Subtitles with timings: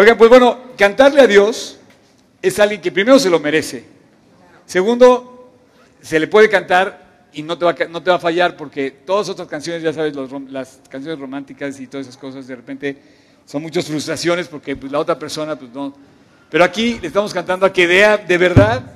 [0.00, 1.76] Oigan, pues bueno, cantarle a Dios
[2.40, 3.84] es alguien que primero se lo merece.
[4.64, 5.52] Segundo,
[6.00, 9.92] se le puede cantar y no te va, a fallar porque todas otras canciones, ya
[9.92, 10.14] sabes,
[10.48, 12.96] las canciones románticas y todas esas cosas, de repente
[13.44, 15.94] son muchas frustraciones porque pues, la otra persona, pues no.
[16.48, 18.94] Pero aquí le estamos cantando a que de, de verdad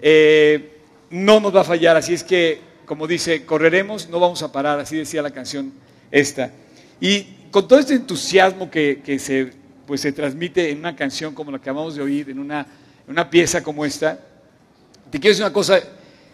[0.00, 0.80] eh,
[1.10, 1.98] no nos va a fallar.
[1.98, 5.70] Así es que, como dice, correremos, no vamos a parar, así decía la canción
[6.10, 6.50] esta.
[6.98, 11.50] Y con todo este entusiasmo que, que se, pues, se transmite en una canción como
[11.50, 12.66] la que acabamos de oír, en una,
[13.08, 14.18] una pieza como esta,
[15.10, 15.80] te quiero decir una cosa,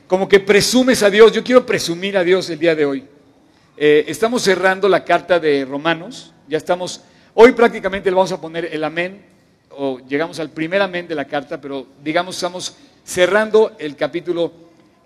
[0.07, 3.05] como que presumes a Dios, yo quiero presumir a Dios el día de hoy.
[3.77, 7.03] Eh, estamos cerrando la carta de Romanos, ya estamos,
[7.35, 9.23] hoy prácticamente le vamos a poner el amén,
[9.71, 14.53] o llegamos al primer amén de la carta, pero digamos estamos cerrando el capítulo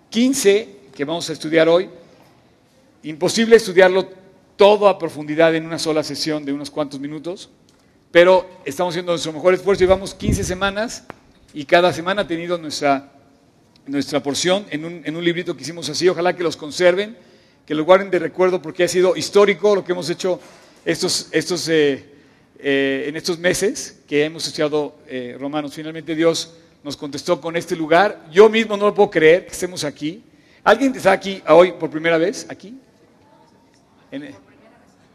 [0.09, 1.89] 15 que vamos a estudiar hoy.
[3.03, 4.09] Imposible estudiarlo
[4.55, 7.49] todo a profundidad en una sola sesión de unos cuantos minutos,
[8.11, 9.81] pero estamos haciendo nuestro mejor esfuerzo.
[9.81, 11.03] Llevamos 15 semanas
[11.53, 13.11] y cada semana ha tenido nuestra,
[13.85, 16.07] nuestra porción en un, en un librito que hicimos así.
[16.07, 17.17] Ojalá que los conserven,
[17.65, 20.39] que lo guarden de recuerdo porque ha sido histórico lo que hemos hecho
[20.85, 22.05] estos, estos, eh,
[22.59, 25.73] eh, en estos meses que hemos estudiado eh, Romanos.
[25.73, 28.25] Finalmente Dios nos contestó con este lugar.
[28.31, 30.23] Yo mismo no lo puedo creer que estemos aquí.
[30.63, 32.45] ¿Alguien está aquí hoy por primera vez?
[32.49, 32.77] ¿Aquí?
[34.11, 34.33] En-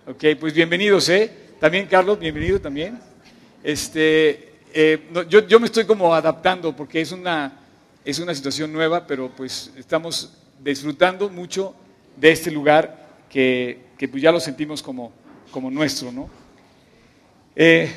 [0.06, 1.30] ok, pues bienvenidos, ¿eh?
[1.62, 2.98] También Carlos, bienvenido también.
[3.62, 7.52] Este, eh, yo, yo me estoy como adaptando porque es una,
[8.04, 11.72] es una situación nueva, pero pues estamos disfrutando mucho
[12.16, 15.12] de este lugar que, que pues ya lo sentimos como,
[15.52, 16.28] como nuestro, ¿no?
[17.54, 17.92] Eh,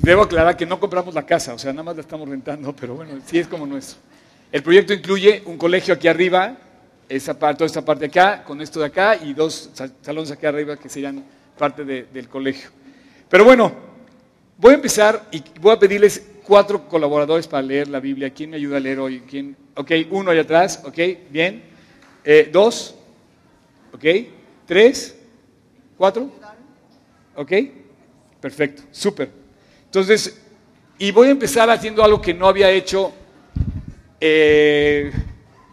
[0.00, 2.94] debo aclarar que no compramos la casa, o sea, nada más la estamos rentando, pero
[2.94, 3.98] bueno, sí es como nuestro.
[4.52, 6.56] El proyecto incluye un colegio aquí arriba,
[7.08, 10.46] esa parte, toda esta parte acá, con esto de acá, y dos sa- salones aquí
[10.46, 11.24] arriba que serían
[11.58, 12.70] parte de- del colegio.
[13.28, 13.72] Pero bueno,
[14.56, 18.30] voy a empezar y voy a pedirles cuatro colaboradores para leer la Biblia.
[18.32, 19.20] ¿Quién me ayuda a leer hoy?
[19.28, 19.54] ¿Quién?
[19.74, 20.98] Ok, uno allá atrás, ok,
[21.30, 21.62] bien.
[22.24, 22.94] Eh, dos,
[23.92, 24.04] ok,
[24.66, 25.16] tres,
[25.96, 26.32] cuatro,
[27.36, 27.52] ok,
[28.40, 29.30] perfecto, súper.
[29.84, 30.40] Entonces,
[30.98, 33.12] y voy a empezar haciendo algo que no había hecho
[34.20, 35.12] eh,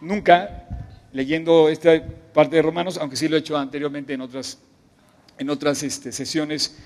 [0.02, 0.68] nunca,
[1.12, 2.02] leyendo esta
[2.34, 4.58] parte de Romanos, aunque sí lo he hecho anteriormente en otras,
[5.38, 6.76] en otras este, sesiones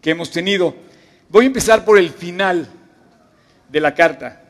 [0.00, 0.74] que hemos tenido.
[1.28, 2.68] Voy a empezar por el final
[3.68, 4.42] de la carta.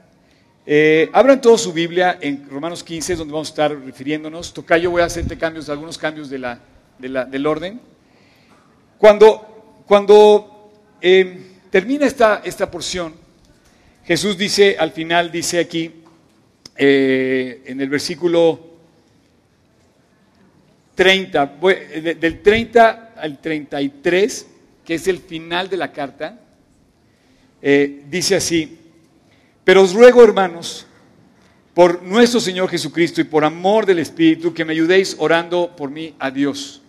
[0.66, 4.52] Eh, abran toda su Biblia en Romanos 15, donde vamos a estar refiriéndonos.
[4.52, 7.80] Tocayo, voy a hacerte cambios, algunos cambios del orden.
[8.98, 13.14] Cuando, cuando eh, termina esta, esta porción,
[14.04, 15.92] Jesús dice, al final dice aquí,
[16.76, 18.68] eh, en el versículo
[20.94, 24.46] 30, voy- de- del 30 al 33,
[24.90, 26.36] que es el final de la carta,
[27.62, 28.76] eh, dice así,
[29.62, 30.84] pero os ruego, hermanos,
[31.72, 36.16] por nuestro Señor Jesucristo y por amor del Espíritu, que me ayudéis orando por mí
[36.18, 36.82] a Dios.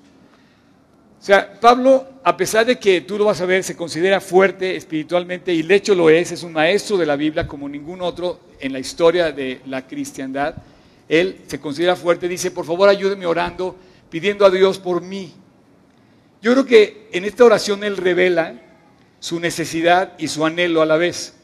[1.19, 4.75] O sea, Pablo, a pesar de que tú lo vas a ver, se considera fuerte
[4.75, 8.39] espiritualmente y de hecho lo es, es un maestro de la Biblia como ningún otro
[8.59, 10.55] en la historia de la cristiandad.
[11.07, 13.75] Él se considera fuerte, dice, por favor ayúdeme orando,
[14.09, 15.35] pidiendo a Dios por mí.
[16.41, 18.59] Yo creo que en esta oración él revela
[19.19, 21.35] su necesidad y su anhelo a la vez.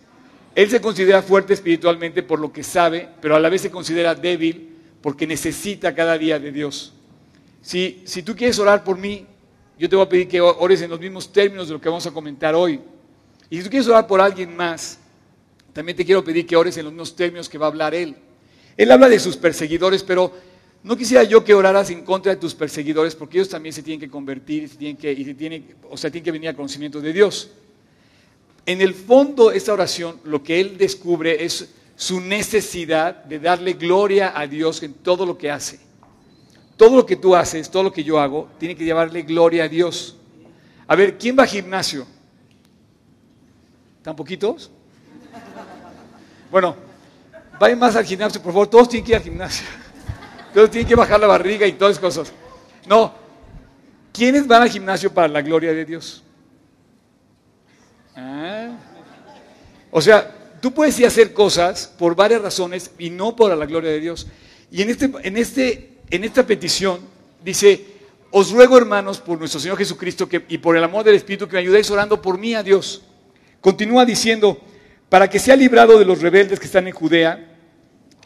[0.56, 4.16] Él se considera fuerte espiritualmente por lo que sabe, pero a la vez se considera
[4.16, 6.94] débil porque necesita cada día de Dios.
[7.62, 9.28] Si, si tú quieres orar por mí,
[9.78, 12.08] yo te voy a pedir que ores en los mismos términos de lo que vamos
[12.08, 12.82] a comentar hoy.
[13.50, 15.00] Y si tú quieres orar por alguien más,
[15.74, 18.16] también te quiero pedir que ores en los mismos términos que va a hablar él.
[18.76, 20.34] Él habla de sus perseguidores, pero
[20.84, 24.00] no quisiera yo que oraras en contra de tus perseguidores, porque ellos también se tienen
[24.00, 27.02] que convertir se tienen que, y se tienen, o sea, tienen que venir al conocimiento
[27.02, 27.52] de Dios.
[28.66, 34.34] En el fondo, esta oración, lo que él descubre es su necesidad de darle gloria
[34.38, 35.80] a Dios en todo lo que hace.
[36.76, 39.68] Todo lo que tú haces, todo lo que yo hago, tiene que llevarle gloria a
[39.68, 40.16] Dios.
[40.86, 42.06] A ver, ¿quién va al gimnasio?
[44.04, 44.70] ¿Tan poquitos?
[46.52, 46.76] Bueno,
[47.60, 49.66] vayan más al gimnasio, por favor, todos tienen que ir al gimnasio.
[50.54, 52.34] Todos tienen que bajar la barriga y todas esas cosas.
[52.86, 53.14] No,
[54.14, 56.24] ¿quiénes van al gimnasio para la gloria de Dios?
[58.16, 58.70] Ah.
[59.92, 63.66] O sea, tú puedes ir a hacer cosas por varias razones y no por la
[63.66, 64.28] gloria de Dios.
[64.72, 67.00] Y en, este, en, este, en esta petición
[67.44, 67.86] dice,
[68.32, 71.60] os ruego hermanos por nuestro Señor Jesucristo y por el amor del Espíritu que me
[71.60, 73.04] ayudéis orando por mí a Dios.
[73.62, 74.60] Continúa diciendo,
[75.10, 77.47] para que sea librado de los rebeldes que están en Judea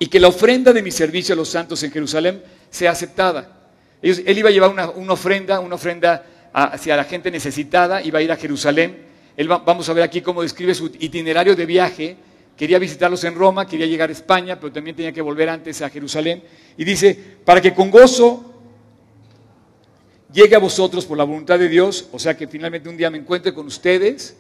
[0.02, 3.70] y que la ofrenda de mi servicio a los santos en Jerusalén sea aceptada.
[4.02, 8.18] Ellos- él iba a llevar una, una ofrenda, una ofrenda hacia la gente necesitada, iba
[8.18, 12.18] a ir a Jerusalén Él vamos a ver aquí cómo describe su itinerario de viaje.
[12.58, 15.90] Quería visitarlos en Roma, quería llegar a España, pero también tenía que volver antes a
[15.90, 16.44] Jerusalén.
[16.78, 18.44] Y dice, para que con gozo
[20.34, 23.20] llegue a vosotros por la voluntad de Dios, o sea que finalmente un día me
[23.20, 24.36] encuentre con ustedes.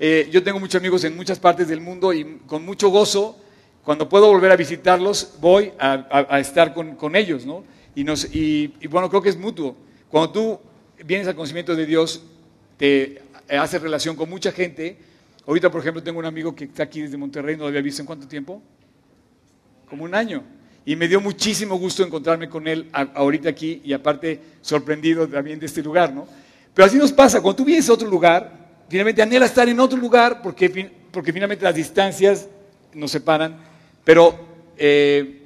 [0.00, 3.38] Eh, yo tengo muchos amigos en muchas partes del mundo y con mucho gozo,
[3.84, 7.64] cuando puedo volver a visitarlos, voy a, estar con, ellos, ¿no?
[7.94, 9.76] Y, nos, y, bueno, creo que es mutuo.
[10.08, 10.60] Cuando tú
[11.04, 12.24] vienes al conocimiento de Dios,
[12.78, 14.96] te haces relación con mucha gente.
[15.46, 18.00] Ahorita, por ejemplo, tengo un amigo que está aquí desde Monterrey, no lo había visto
[18.00, 18.62] en cuánto tiempo?
[19.86, 20.42] Como un año.
[20.86, 25.66] Y me dio muchísimo gusto encontrarme con él ahorita aquí y aparte sorprendido también de
[25.66, 26.26] este lugar, ¿no?
[26.72, 29.98] Pero así nos pasa, cuando tú vienes a otro lugar, finalmente anhela estar en otro
[29.98, 32.48] lugar porque, porque finalmente las distancias
[32.94, 33.73] nos separan,
[34.04, 34.38] pero
[34.76, 35.42] eh,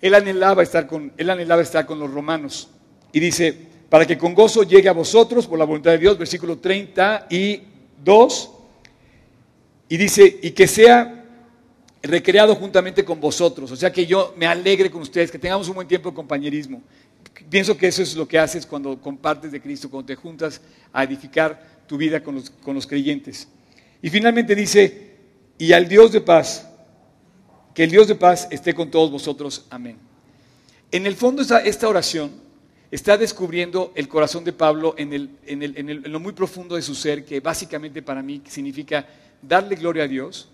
[0.00, 2.68] él, anhelaba estar con, él anhelaba estar con los romanos.
[3.12, 3.56] Y dice,
[3.88, 8.50] para que con gozo llegue a vosotros por la voluntad de Dios, versículo 32,
[9.88, 11.22] y dice, y que sea
[12.02, 13.70] recreado juntamente con vosotros.
[13.70, 16.82] O sea que yo me alegre con ustedes, que tengamos un buen tiempo de compañerismo.
[17.48, 20.60] Pienso que eso es lo que haces cuando compartes de Cristo, cuando te juntas
[20.92, 22.34] a edificar tu vida con
[22.74, 23.48] los, creyentes.
[24.00, 25.12] Y finalmente dice,
[25.58, 26.68] y al Dios de paz,
[27.74, 29.66] que el Dios de paz esté con todos vosotros.
[29.70, 29.96] Amén.
[30.90, 32.32] En el fondo esta, esta oración
[32.90, 35.12] está descubriendo el corazón de Pablo en,
[35.46, 39.06] en lo muy profundo de su ser, que básicamente para mí significa
[39.40, 40.48] darle gloria a Dios,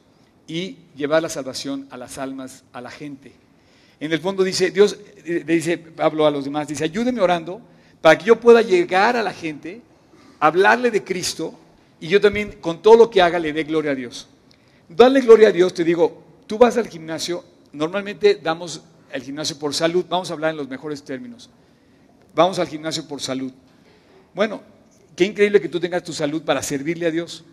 [0.49, 3.33] y llevar la salvación a las almas, a la gente.
[4.01, 7.61] En el fondo dice, Dios, le dice Pablo a los demás, dice, ayúdeme orando
[8.01, 9.83] para que yo pueda llegar a la gente,
[10.41, 11.55] hablarle de Cristo
[12.01, 14.27] y yo también con todo lo que haga le dé gloria a Dios.
[14.89, 19.75] Darle gloria a Dios, te digo, tú vas al gimnasio, normalmente damos el gimnasio por
[19.75, 21.51] salud, vamos a hablar en los mejores términos.
[22.35, 23.53] Vamos al gimnasio por salud.
[24.35, 24.63] Bueno,
[25.15, 27.45] qué increíble que tú tengas tu salud para servirle a Dios.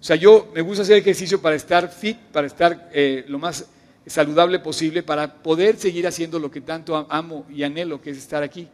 [0.00, 3.66] O sea, yo me gusta hacer ejercicio para estar fit, para estar eh, lo más
[4.06, 8.42] saludable posible, para poder seguir haciendo lo que tanto amo y anhelo, que es estar
[8.42, 8.68] aquí.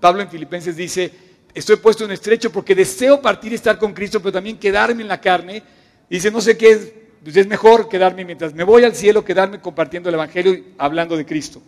[0.00, 1.12] Pablo en Filipenses dice,
[1.54, 5.08] estoy puesto en estrecho porque deseo partir y estar con Cristo, pero también quedarme en
[5.08, 5.62] la carne.
[6.10, 6.92] dice, no sé qué es,
[7.24, 11.16] pues es mejor quedarme mientras me voy al cielo, quedarme compartiendo el Evangelio y hablando
[11.16, 11.62] de Cristo.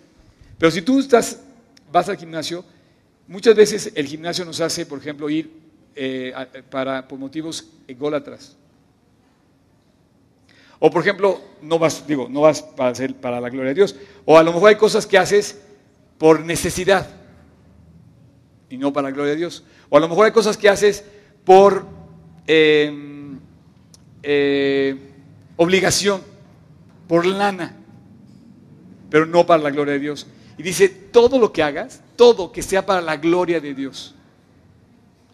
[0.59, 1.41] Pero si tú estás,
[1.91, 2.63] vas al gimnasio,
[3.27, 5.51] muchas veces el gimnasio nos hace, por ejemplo, ir
[5.95, 6.33] eh,
[6.71, 8.55] para, por motivos ególatras.
[10.79, 13.97] O por ejemplo, no vas, digo, no vas para, hacer, para la gloria de Dios.
[14.27, 15.59] O a lo mejor hay cosas que haces
[16.19, 17.09] por necesidad
[18.69, 19.65] y no para la gloria de Dios.
[19.89, 21.03] O a lo mejor hay cosas que haces
[21.45, 21.87] por
[22.47, 23.39] em,
[24.23, 25.16] eh,
[25.57, 26.23] obligación,
[27.09, 27.77] por lana,
[29.11, 30.27] pero no para la gloria de Dios.
[30.59, 34.15] Y dice, todo lo que hagas, todo que sea para la gloria de Dios.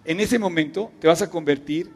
[0.05, 1.91] En ese momento te vas a convertir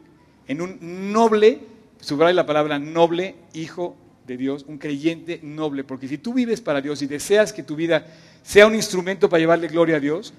[0.47, 1.61] en un noble
[1.99, 3.95] subraya la palabra noble, hijo
[4.25, 7.75] de Dios, un creyente noble, porque si tú vives para Dios y deseas que tu
[7.75, 8.05] vida
[8.43, 10.33] sea un instrumento para llevarle gloria a Dios,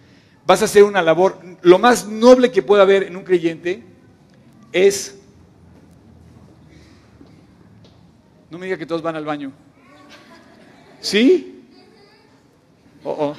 [0.46, 3.82] vas a hacer una labor, lo más noble que pueda haber en un creyente
[4.72, 5.17] es,
[8.50, 9.52] no me diga que todos van al baño,
[11.00, 11.66] ¿sí?
[13.04, 13.36] Oh, oh.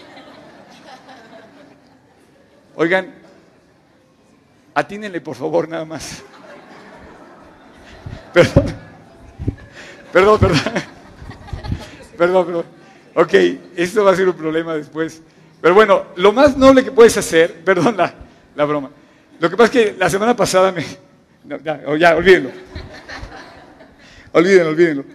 [2.75, 3.13] Oigan,
[4.73, 6.23] atínenle por favor nada más.
[8.33, 8.65] Perdón.
[10.13, 10.59] Perdón, perdón.
[12.17, 12.65] Perdón, perdón.
[13.15, 13.33] Ok,
[13.75, 15.21] esto va a ser un problema después.
[15.61, 18.13] Pero bueno, lo más noble que puedes hacer, perdón la,
[18.55, 18.91] la broma.
[19.39, 20.85] Lo que pasa es que la semana pasada me...
[21.63, 22.51] ya, oh, ya, olvídenlo.
[24.31, 25.05] Olvídenlo, olvídenlo.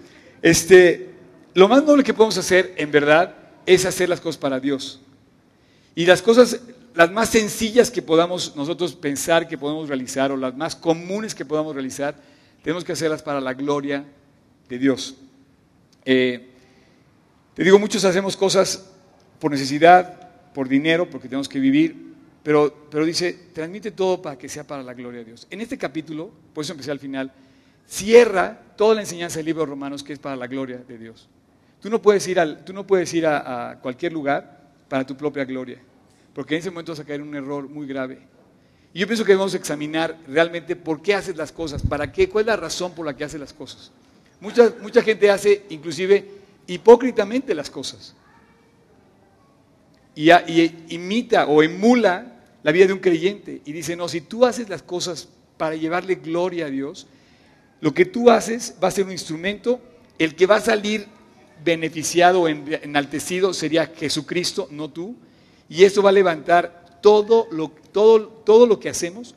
[0.42, 1.11] Este,
[1.54, 3.35] lo más noble que podemos hacer, en verdad,
[3.66, 5.00] es hacer las cosas para Dios.
[5.94, 6.61] Y las cosas,
[6.94, 11.44] las más sencillas que podamos nosotros pensar que podemos realizar, o las más comunes que
[11.44, 12.16] podamos realizar,
[12.62, 14.04] tenemos que hacerlas para la gloria
[14.68, 15.14] de Dios.
[16.04, 16.49] Eh,
[17.54, 18.90] te digo, muchos hacemos cosas
[19.38, 24.49] por necesidad, por dinero, porque tenemos que vivir, pero, pero dice, transmite todo para que
[24.49, 25.47] sea para la gloria de Dios.
[25.50, 27.33] En este capítulo, por eso empecé al final,
[27.87, 31.29] cierra toda la enseñanza del libro de Romanos que es para la gloria de Dios.
[31.81, 35.45] Tú no puedes ir, al, tú no puedes ir a, cualquier lugar para tu propia
[35.45, 35.79] gloria,
[36.33, 38.21] porque en ese momento vas a caer en un error muy grave.
[38.93, 42.43] Y yo pienso que debemos examinar realmente por qué haces las cosas, para qué, cuál
[42.43, 43.93] es la razón por la que haces las cosas.
[44.41, 46.26] Mucha, mucha gente hace inclusive
[46.67, 48.14] hipócritamente las cosas.
[50.14, 50.31] Y,
[50.95, 53.62] imita o emula la vida de un creyente.
[53.64, 57.07] Y dice, no, si tú haces las cosas para llevarle gloria a Dios,
[57.85, 59.79] lo que tú haces va a ser un instrumento,
[60.19, 61.07] el que va a salir
[61.62, 65.17] beneficiado enaltecido sería Jesucristo, no tú,
[65.69, 69.35] y eso va a levantar todo lo, todo lo que hacemos.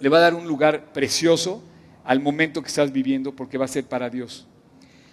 [0.00, 1.62] Le va a dar un lugar precioso
[2.04, 4.46] al momento que estás viviendo porque va a ser para Dios.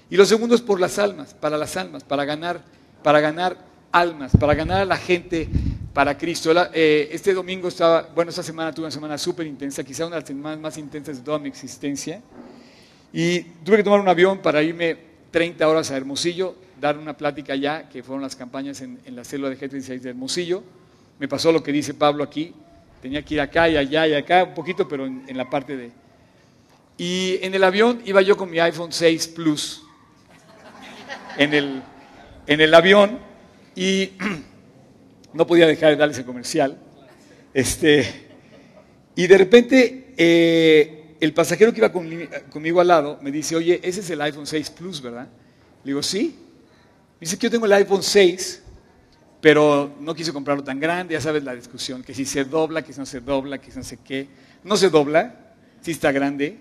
[0.10, 2.64] Y lo segundo es por las almas, para las almas, para ganar,
[3.04, 3.58] para ganar
[3.92, 5.50] almas, para ganar a la gente
[5.96, 6.52] para Cristo.
[6.74, 10.22] Eh, este domingo estaba, bueno, esta semana tuve una semana súper intensa, quizá una de
[10.24, 12.22] las semanas más intensas de toda mi existencia.
[13.14, 14.98] Y tuve que tomar un avión para irme
[15.32, 19.50] 30 horas a Hermosillo, dar una plática allá, que fueron las campañas en, la célula
[19.50, 20.64] de G36 de Hermosillo.
[21.18, 22.54] Me pasó lo que dice Pablo aquí,
[23.02, 25.92] tenía que ir acá y allá y acá, un poquito, pero en, la parte de...
[26.98, 29.82] Y en el avión iba yo con mi iPhone 6 Plus,
[31.38, 31.82] en el,
[32.48, 33.18] en el avión,
[33.78, 34.12] y
[35.36, 36.77] no podía dejar de darle ese comercial.
[37.54, 38.06] Este,
[39.15, 44.00] y de repente, eh, el pasajero que iba conmigo al lado me dice, oye, ese
[44.00, 45.27] es el iPhone 6 Plus, ¿verdad?
[45.84, 46.36] Le digo, sí.
[47.20, 48.63] Me dice que yo tengo el iPhone 6,
[49.42, 52.94] pero no quise comprarlo tan grande, ya sabes la discusión, que si se dobla, que
[52.94, 54.27] si no se dobla, que si no sé qué.
[54.63, 56.58] No se dobla, sí está grande.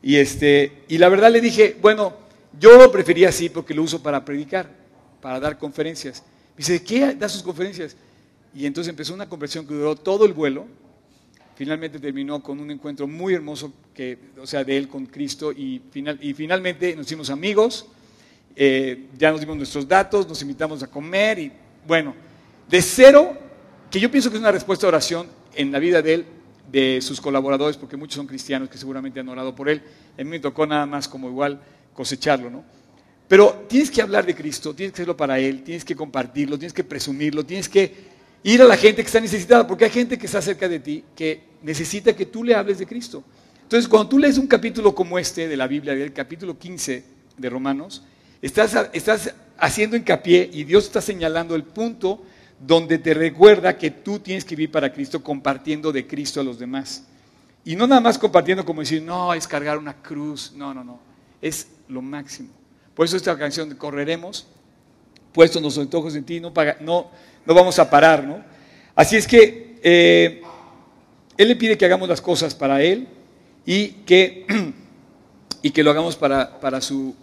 [0.00, 2.16] Y, este, y la verdad le dije, bueno,
[2.58, 4.70] yo lo prefería así porque lo uso para predicar,
[5.20, 6.22] para dar conferencias.
[6.56, 7.96] Me dice, ¿qué da sus conferencias?
[8.54, 10.66] Y entonces empezó una conversación que duró todo el vuelo.
[11.56, 15.52] Finalmente terminó con un encuentro muy hermoso, que, o sea, de él con Cristo.
[15.52, 17.86] Y, final, y finalmente nos hicimos amigos.
[18.54, 21.38] Eh, ya nos dimos nuestros datos, nos invitamos a comer.
[21.38, 21.52] Y
[21.86, 22.14] bueno,
[22.68, 23.36] de cero,
[23.90, 26.26] que yo pienso que es una respuesta a oración en la vida de él,
[26.70, 29.82] de sus colaboradores, porque muchos son cristianos que seguramente han orado por él.
[30.18, 31.60] A mí me tocó nada más como igual
[31.94, 32.64] cosecharlo, ¿no?
[33.28, 36.74] Pero tienes que hablar de Cristo, tienes que hacerlo para Él, tienes que compartirlo, tienes
[36.74, 38.11] que presumirlo, tienes que
[38.42, 41.04] ir a la gente que está necesitada, porque hay gente que está cerca de ti
[41.14, 43.22] que necesita que tú le hables de Cristo.
[43.62, 47.04] Entonces, cuando tú lees un capítulo como este de la Biblia, del capítulo 15
[47.38, 48.02] de Romanos,
[48.42, 52.22] estás, estás haciendo hincapié y Dios está señalando el punto
[52.58, 56.58] donde te recuerda que tú tienes que vivir para Cristo compartiendo de Cristo a los
[56.58, 57.04] demás.
[57.64, 60.98] Y no nada más compartiendo como decir, no, es cargar una cruz, no, no, no,
[61.40, 62.50] es lo máximo.
[62.94, 64.46] Por eso esta canción de Correremos,
[65.32, 67.10] puestos los antojos en ti, no, no,
[67.44, 68.42] no vamos a parar, ¿no?
[68.94, 70.42] Así es que eh,
[71.36, 73.08] Él le pide que hagamos las cosas para Él
[73.64, 74.46] y que,
[75.62, 77.14] y que lo hagamos para, para, su,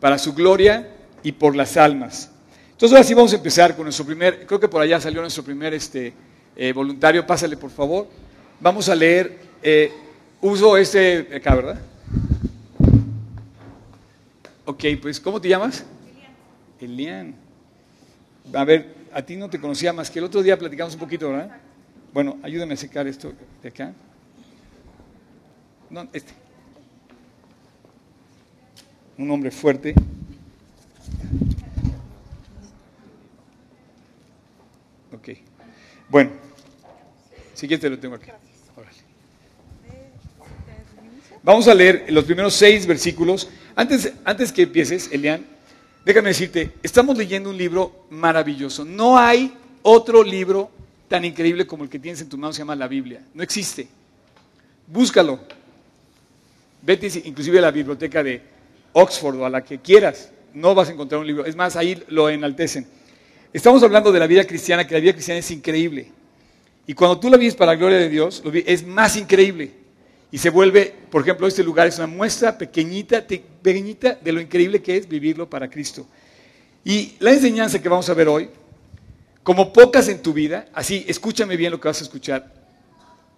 [0.00, 0.88] para su gloria
[1.22, 2.30] y por las almas.
[2.72, 5.44] Entonces ahora sí vamos a empezar con nuestro primer, creo que por allá salió nuestro
[5.44, 6.12] primer este,
[6.56, 8.08] eh, voluntario, pásale por favor.
[8.58, 9.92] Vamos a leer, eh,
[10.40, 11.80] uso este acá, ¿verdad?
[14.64, 15.84] Ok, pues ¿cómo te llamas?
[16.80, 17.34] Elian.
[17.34, 17.34] Elian.
[18.54, 21.30] A ver, a ti no te conocía más que el otro día platicamos un poquito,
[21.30, 21.56] ¿verdad?
[22.12, 23.92] Bueno, ayúdame a secar esto de acá.
[25.90, 26.32] No, este.
[29.18, 29.94] Un hombre fuerte.
[35.12, 35.28] Ok.
[36.08, 36.30] Bueno,
[37.54, 38.30] si quieres te lo tengo aquí.
[41.42, 43.50] Vamos a leer los primeros seis versículos.
[43.74, 45.44] Antes, antes que empieces, Elian,
[46.04, 48.84] déjame decirte, estamos leyendo un libro maravilloso.
[48.84, 50.70] No hay otro libro
[51.08, 53.22] tan increíble como el que tienes en tu mano, se llama la Biblia.
[53.34, 53.86] No existe.
[54.86, 55.40] Búscalo.
[56.80, 58.40] Vete inclusive a la biblioteca de
[58.92, 60.30] Oxford o a la que quieras.
[60.54, 61.44] No vas a encontrar un libro.
[61.44, 62.86] Es más, ahí lo enaltecen.
[63.52, 66.10] Estamos hablando de la vida cristiana, que la vida cristiana es increíble.
[66.86, 69.81] Y cuando tú la vives para la gloria de Dios, es más increíble.
[70.32, 74.82] Y se vuelve, por ejemplo, este lugar es una muestra pequeñita, pequeñita de lo increíble
[74.82, 76.06] que es vivirlo para Cristo.
[76.84, 78.48] Y la enseñanza que vamos a ver hoy,
[79.42, 82.50] como pocas en tu vida, así, escúchame bien lo que vas a escuchar.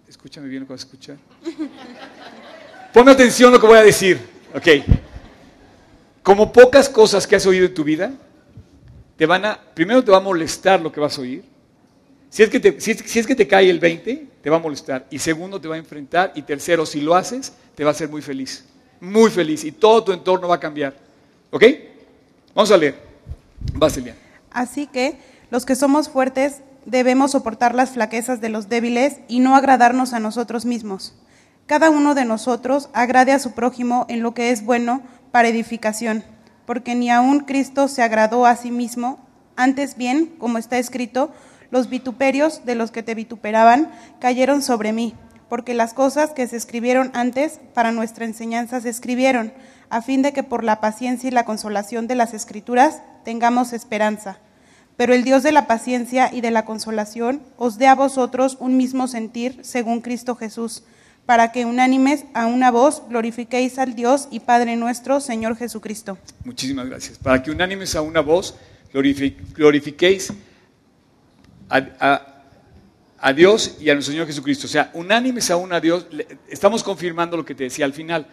[0.07, 1.17] Escúchame bien lo que vas a escuchar.
[2.93, 4.17] Ponme atención a lo que voy a decir.
[4.55, 4.67] Ok.
[6.23, 8.13] Como pocas cosas que has oído en tu vida,
[9.17, 11.43] te van a, primero te va a molestar lo que vas a oír.
[12.29, 15.07] Si es, que te, si, es, que te cae el 20, te va a molestar.
[15.09, 16.31] Y segundo, te va a enfrentar.
[16.35, 18.63] Y tercero, si lo haces, te va a hacer muy feliz.
[19.01, 19.63] Muy feliz.
[19.63, 20.93] Y todo tu entorno va a cambiar.
[21.49, 21.63] ¿Ok?
[22.53, 22.93] Vamos a leer.
[23.73, 23.99] Vas,
[24.51, 25.17] Así que
[25.49, 30.19] los que somos fuertes debemos soportar las flaquezas de los débiles y no agradarnos a
[30.19, 31.15] nosotros mismos.
[31.65, 36.23] Cada uno de nosotros agrade a su prójimo en lo que es bueno para edificación,
[36.67, 39.17] porque ni aun Cristo se agradó a sí mismo,
[39.55, 41.31] antes bien, como está escrito,
[41.71, 45.15] los vituperios de los que te vituperaban cayeron sobre mí,
[45.49, 49.53] porque las cosas que se escribieron antes para nuestra enseñanza se escribieron,
[49.89, 54.39] a fin de que por la paciencia y la consolación de las escrituras tengamos esperanza.
[54.97, 58.77] Pero el Dios de la paciencia y de la consolación os dé a vosotros un
[58.77, 60.83] mismo sentir según Cristo Jesús,
[61.25, 66.17] para que unánimes a una voz glorifiquéis al Dios y Padre nuestro, Señor Jesucristo.
[66.45, 67.17] Muchísimas gracias.
[67.17, 68.55] Para que unánimes a una voz
[68.93, 70.31] glorifiquéis
[71.69, 74.67] a, Dios y a nuestro Señor Jesucristo.
[74.67, 76.05] O sea, unánimes aún a Dios,
[76.47, 78.27] estamos confirmando lo que te decía al final.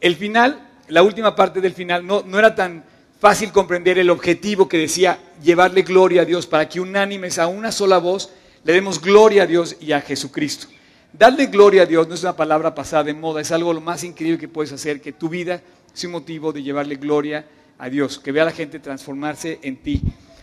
[0.00, 2.84] el final, la última parte del final, no, no era tan
[3.20, 7.72] fácil comprender el objetivo que decía llevarle gloria a Dios para que unánimes a una
[7.72, 8.30] sola voz
[8.64, 10.66] le demos gloria a Dios y a Jesucristo.
[11.12, 14.04] Darle gloria a Dios no es una palabra pasada de moda, es algo lo más
[14.04, 15.62] increíble que puedes hacer, que tu vida
[15.94, 17.46] sea un motivo de llevarle gloria
[17.78, 20.02] a Dios, que vea a la gente transformarse en ti.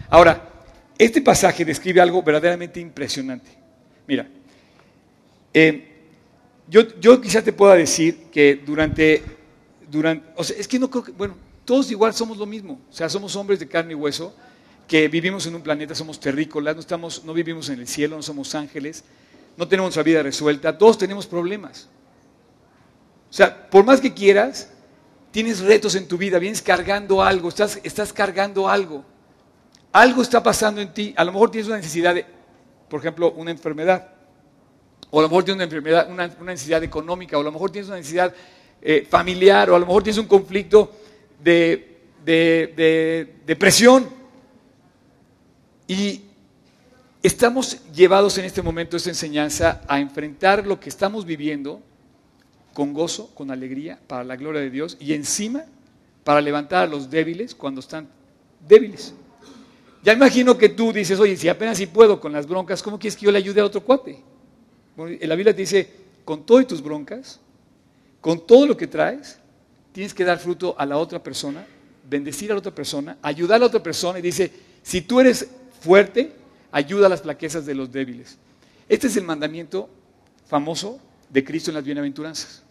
[0.09, 0.52] Ahora,
[0.97, 3.49] este pasaje describe algo verdaderamente impresionante.
[4.07, 4.27] Mira,
[5.53, 5.89] eh,
[6.67, 9.21] yo, yo quizás te pueda decir que durante,
[9.89, 11.35] durante, o sea, es que no creo que, bueno,
[11.65, 14.35] todos igual somos lo mismo, o sea, somos hombres de carne y hueso,
[14.87, 18.23] que vivimos en un planeta, somos terrícolas, no, estamos, no vivimos en el cielo, no
[18.23, 19.03] somos ángeles,
[19.57, 21.87] no tenemos nuestra vida resuelta, todos tenemos problemas.
[23.29, 24.69] O sea, por más que quieras,
[25.31, 29.05] tienes retos en tu vida, vienes cargando algo, estás, estás cargando algo.
[29.93, 32.25] Algo está pasando en ti, a lo mejor tienes una necesidad de,
[32.89, 34.09] por ejemplo, una enfermedad,
[35.09, 37.87] o a lo mejor tienes una enfermedad, una, necesidad económica, o a lo mejor tienes
[37.87, 38.33] una necesidad
[38.81, 40.91] eh, familiar, o a lo mejor tienes un conflicto
[41.41, 44.09] de, de, de depresión.
[45.87, 46.23] Y
[47.23, 51.81] Estamos llevados en este momento, esta enseñanza, a enfrentar lo que estamos viviendo
[52.73, 55.63] con gozo, con alegría, para la gloria de Dios, y encima
[56.25, 58.09] para levantar a los débiles cuando están
[58.67, 59.13] débiles.
[60.03, 63.15] Ya imagino que tú dices, oye, si apenas si puedo con las broncas, ¿cómo quieres
[63.15, 64.21] que yo le ayude a otro cuate?
[64.97, 65.89] Bueno, la Biblia te dice,
[66.25, 67.39] con todas tus broncas,
[68.19, 69.39] con todo lo que traes,
[69.93, 71.65] tienes que dar fruto a la otra persona,
[72.09, 75.47] bendecir a la otra persona, ayudar a la otra persona, y dice, si tú eres
[75.79, 76.33] fuerte,
[76.71, 78.37] ayuda a las flaquezas de los débiles.
[78.89, 79.89] Este es el mandamiento
[80.47, 82.61] famoso de Cristo en las bienaventuranzas.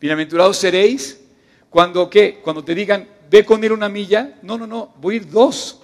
[0.00, 1.20] Bienaventurados seréis
[1.68, 2.40] cuando qué?
[2.42, 4.38] Cuando te digan, ve con él una milla.
[4.42, 5.80] No, no, no, voy a ir dos.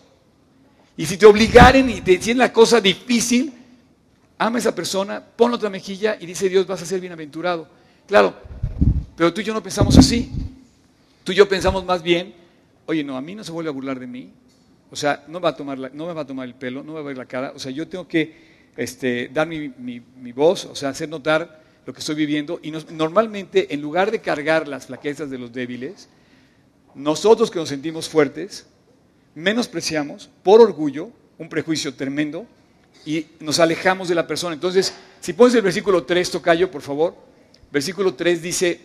[0.97, 3.53] Y si te obligaren y te dicen la cosa difícil,
[4.39, 7.69] ama a esa persona, pon otra mejilla y dice Dios, vas a ser bienaventurado.
[8.07, 8.35] Claro,
[9.17, 10.31] pero tú y yo no pensamos así.
[11.25, 12.35] Tú y yo pensamos más bien,
[12.87, 14.33] oye, no, a mí no se vuelve a burlar de mí,
[14.91, 16.95] o sea, no, va a tomar no me va a tomar el pelo, no me
[16.95, 17.53] va a ver la cara.
[17.55, 18.35] O sea, yo tengo que
[18.77, 22.59] este, dar mi, voz, o sea, hacer notar lo que estoy viviendo.
[22.63, 26.09] Y normalmente, en lugar de cargar las flaquezas de los débiles,
[26.95, 28.67] nosotros que nos sentimos fuertes,
[29.35, 32.47] menospreciamos por orgullo, un prejuicio tremendo,
[33.05, 34.55] y nos alejamos de la persona.
[34.55, 37.15] Entonces, si pones el versículo 3, Tocayo, por favor.
[37.73, 38.81] Versículo 3 dice,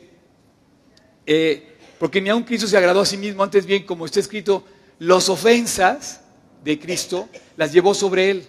[1.26, 4.64] eh, porque ni aun Cristo se agradó a sí mismo, antes bien, como está escrito,
[5.00, 6.22] las ofensas
[6.64, 7.28] de Cristo
[7.58, 8.48] las llevó sobre él.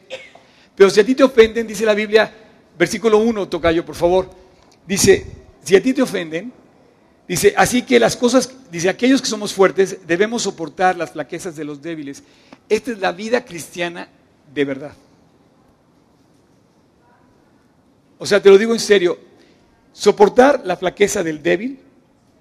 [0.75, 2.33] Pero si a ti te ofenden, dice la Biblia,
[2.79, 4.31] versículo 1, tocayo, por favor,
[4.87, 5.27] dice,
[5.63, 6.53] si a ti te ofenden,
[7.29, 11.65] dice, así que las cosas, dice, aquellos que somos fuertes debemos soportar las flaquezas de
[11.65, 12.23] los débiles.
[12.69, 14.09] Esta es la vida cristiana
[14.53, 14.93] de verdad.
[18.19, 19.19] O sea, te lo digo en serio,
[19.93, 21.81] soportar la flaqueza del débil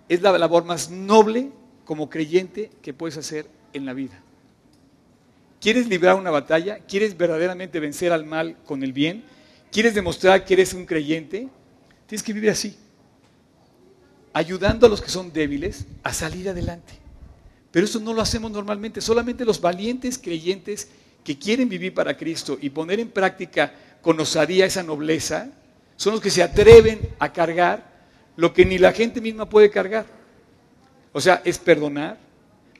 [0.08, 1.52] es la labor más noble
[1.84, 4.21] como creyente que puedes hacer en la vida.
[5.60, 6.80] ¿Quieres librar una batalla?
[6.80, 9.24] ¿Quieres verdaderamente vencer al mal con el bien?
[9.71, 11.48] ¿Quieres demostrar que eres un creyente?
[12.08, 12.78] Tienes que vivir así,
[14.36, 16.91] ayudando a los que son débiles a salir adelante.
[17.71, 20.89] Pero eso no lo hacemos normalmente, solamente los valientes creyentes
[21.24, 23.71] que quieren vivir para Cristo y poner en práctica
[24.02, 25.48] con osadía esa nobleza,
[25.95, 27.95] son los que se atreven a cargar
[28.36, 30.06] lo que ni la gente misma puede cargar.
[31.13, 32.17] O sea, es perdonar,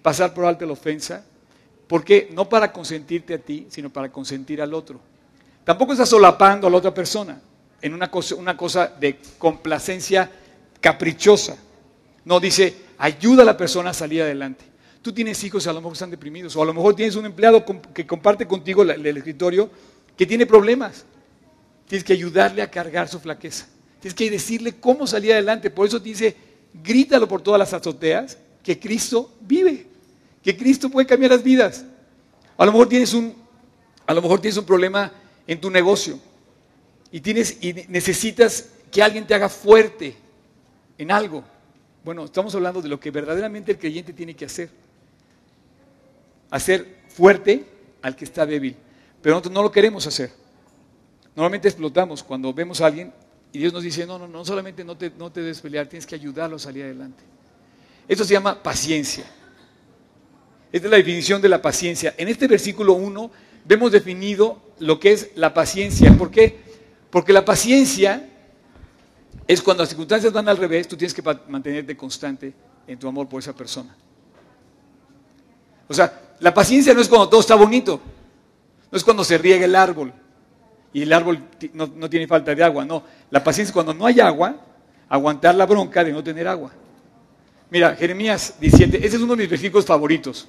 [0.02, 1.24] pasar por alto la ofensa,
[1.88, 5.00] porque no para consentirte a ti, sino para consentir al otro.
[5.64, 7.40] Tampoco estás solapando a la otra persona
[7.82, 10.30] en una cosa, una cosa de complacencia
[10.86, 11.58] caprichosa.
[12.26, 14.64] No, dice, ayuda a la persona a salir adelante.
[15.02, 17.26] Tú tienes hijos y a lo mejor están deprimidos, o a lo mejor tienes un
[17.26, 19.68] empleado que comparte contigo el escritorio
[20.16, 21.04] que tiene problemas.
[21.88, 23.66] Tienes que ayudarle a cargar su flaqueza.
[24.00, 25.72] Tienes que decirle cómo salir adelante.
[25.72, 26.38] Por eso te dice,
[26.84, 29.88] grítalo por todas las azoteas que Cristo vive
[30.46, 31.84] que Cristo puede cambiar las vidas.
[32.56, 33.34] A lo mejor tienes un,
[34.06, 35.12] a lo mejor tienes un problema
[35.48, 36.20] en tu negocio
[37.12, 40.16] y, tienes, y necesitas que alguien te haga fuerte
[40.98, 41.44] en algo.
[42.04, 44.70] Bueno, estamos hablando de lo que verdaderamente el creyente tiene que hacer.
[46.52, 47.66] Hacer fuerte
[48.02, 48.76] al que está débil.
[49.22, 50.32] Pero nosotros no lo queremos hacer.
[51.36, 53.12] Normalmente explotamos cuando vemos a alguien
[53.52, 56.06] y Dios nos dice, no, no, no solamente no te, no te debes pelear, tienes
[56.06, 57.24] que ayudarlo a salir adelante.
[58.08, 59.26] Esto se llama paciencia.
[60.72, 62.14] Esta es la definición de la paciencia.
[62.18, 63.32] En este versículo 1
[63.66, 66.14] vemos definido lo que es la paciencia.
[66.18, 66.60] ¿Por qué?
[67.10, 68.30] Porque la paciencia
[69.48, 72.54] es cuando las circunstancias van al revés, tú tienes que mantenerte constante
[72.88, 73.96] en tu amor por esa persona.
[75.88, 78.02] O sea, la paciencia no es cuando todo está bonito,
[78.92, 80.12] no es cuando se riega el árbol
[80.92, 83.04] y el árbol no, no tiene falta de agua, no.
[83.30, 84.56] La paciencia es cuando no hay agua,
[85.10, 86.72] aguantar la bronca de no tener agua.
[87.70, 90.48] Mira, Jeremías 17, ese es uno de mis versículos favoritos.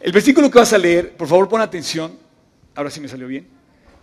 [0.00, 2.18] El versículo que vas a leer, por favor pon atención,
[2.74, 3.46] ahora sí me salió bien,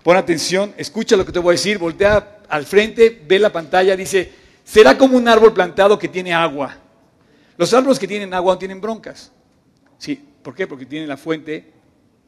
[0.04, 3.96] pon atención, escucha lo que te voy a decir, voltea al frente, ve la pantalla,
[3.96, 4.32] dice,
[4.64, 6.78] será como un árbol plantado que tiene agua.
[7.58, 9.32] Los árboles que tienen agua no tienen broncas.
[9.98, 10.66] Sí, ¿por qué?
[10.66, 11.74] Porque tienen la fuente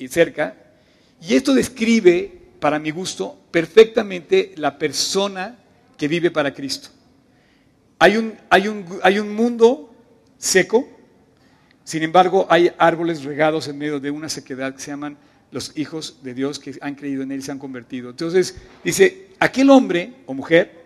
[0.09, 0.55] cerca.
[1.21, 5.57] Y esto describe, para mi gusto, perfectamente la persona
[5.97, 6.89] que vive para Cristo.
[7.99, 9.93] Hay un, hay un, hay un mundo
[10.37, 10.87] seco,
[11.83, 15.17] sin embargo hay árboles regados en medio de una sequedad que se llaman
[15.51, 18.09] los hijos de Dios que han creído en Él se han convertido.
[18.09, 20.81] Entonces dice, aquel hombre o mujer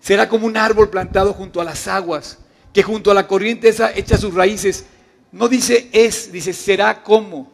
[0.00, 2.38] será como un árbol plantado junto a las aguas,
[2.72, 4.84] que junto a la corriente esa echa sus raíces.
[5.30, 7.50] No dice es, dice será como.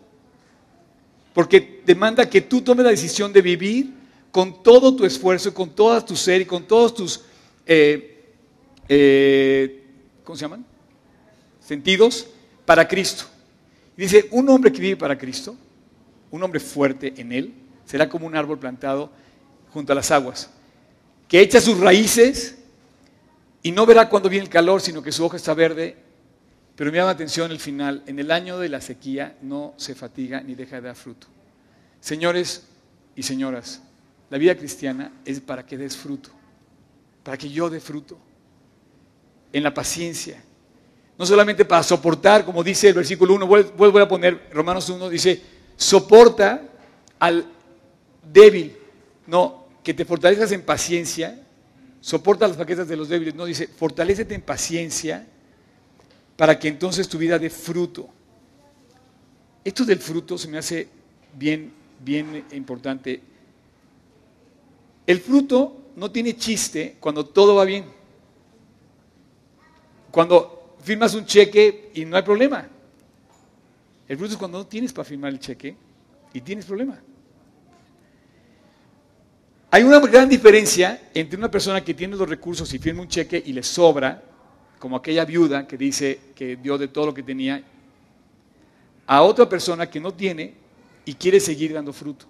[1.32, 3.94] Porque demanda que tú tomes la decisión de vivir
[4.32, 7.20] con todo tu esfuerzo, con toda tu ser y con todos tus,
[7.64, 8.24] eh,
[8.88, 9.84] eh,
[10.24, 10.64] ¿cómo se llaman?
[11.60, 12.26] Sentidos
[12.64, 13.24] para Cristo.
[13.96, 15.56] dice, un hombre que vive para Cristo,
[16.30, 19.10] un hombre fuerte en él, será como un árbol plantado
[19.72, 20.50] junto a las aguas,
[21.26, 22.58] que echa sus raíces
[23.62, 25.96] y no verá cuando viene el calor, sino que su hoja está verde.
[26.76, 29.94] Pero me llama la atención el final, en el año de la sequía no se
[29.94, 31.26] fatiga ni deja de dar fruto.
[32.00, 32.66] Señores
[33.16, 33.82] y señoras,
[34.30, 36.30] la vida cristiana es para que des fruto,
[37.24, 38.18] para que yo dé fruto,
[39.52, 40.42] en la paciencia.
[41.18, 45.42] No solamente para soportar, como dice el versículo 1, vuelvo a poner Romanos 1, dice,
[45.78, 46.60] soporta
[47.20, 47.46] al
[48.30, 48.76] débil,
[49.26, 51.40] no, que te fortalezcas en paciencia,
[52.00, 55.26] soporta las paquetas de los débiles, no, dice, fortalecete en paciencia
[56.36, 58.08] para que entonces tu vida dé fruto.
[59.64, 60.88] Esto del fruto se me hace
[61.34, 63.22] bien, bien importante.
[65.06, 67.84] El fruto no tiene chiste cuando todo va bien.
[70.10, 72.68] Cuando firmas un cheque y no hay problema.
[74.08, 75.76] El fruto es cuando no tienes para firmar el cheque
[76.32, 76.98] y tienes problema.
[79.70, 83.42] Hay una gran diferencia entre una persona que tiene los recursos y firma un cheque
[83.44, 84.22] y le sobra,
[84.78, 87.62] como aquella viuda que dice que dio de todo lo que tenía,
[89.06, 90.54] a otra persona que no tiene
[91.04, 92.24] y quiere seguir dando fruto.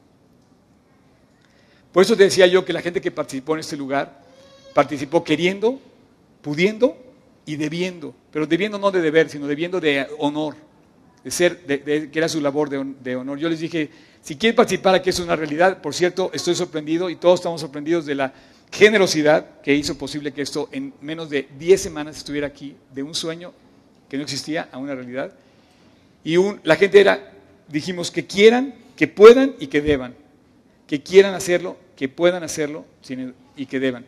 [1.92, 4.20] Por eso te decía yo que la gente que participó en este lugar
[4.74, 5.80] participó queriendo,
[6.42, 6.96] pudiendo
[7.46, 10.56] y debiendo, pero debiendo no de deber, sino debiendo de honor,
[11.24, 13.38] de ser, que era su labor de, honor.
[13.38, 13.90] Yo les dije,
[14.22, 18.06] si quieren participar aquí es una realidad, por cierto, estoy sorprendido y todos estamos sorprendidos
[18.06, 18.32] de la
[18.70, 23.14] generosidad que hizo posible que esto en menos de 10 semanas estuviera aquí, de un
[23.14, 23.52] sueño
[24.08, 25.32] que no existía a una realidad.
[26.24, 27.32] Y la gente era,
[27.68, 30.14] dijimos, que quieran, que puedan y que deban
[30.88, 32.86] que quieran hacerlo, que puedan hacerlo
[33.56, 34.04] y que deban.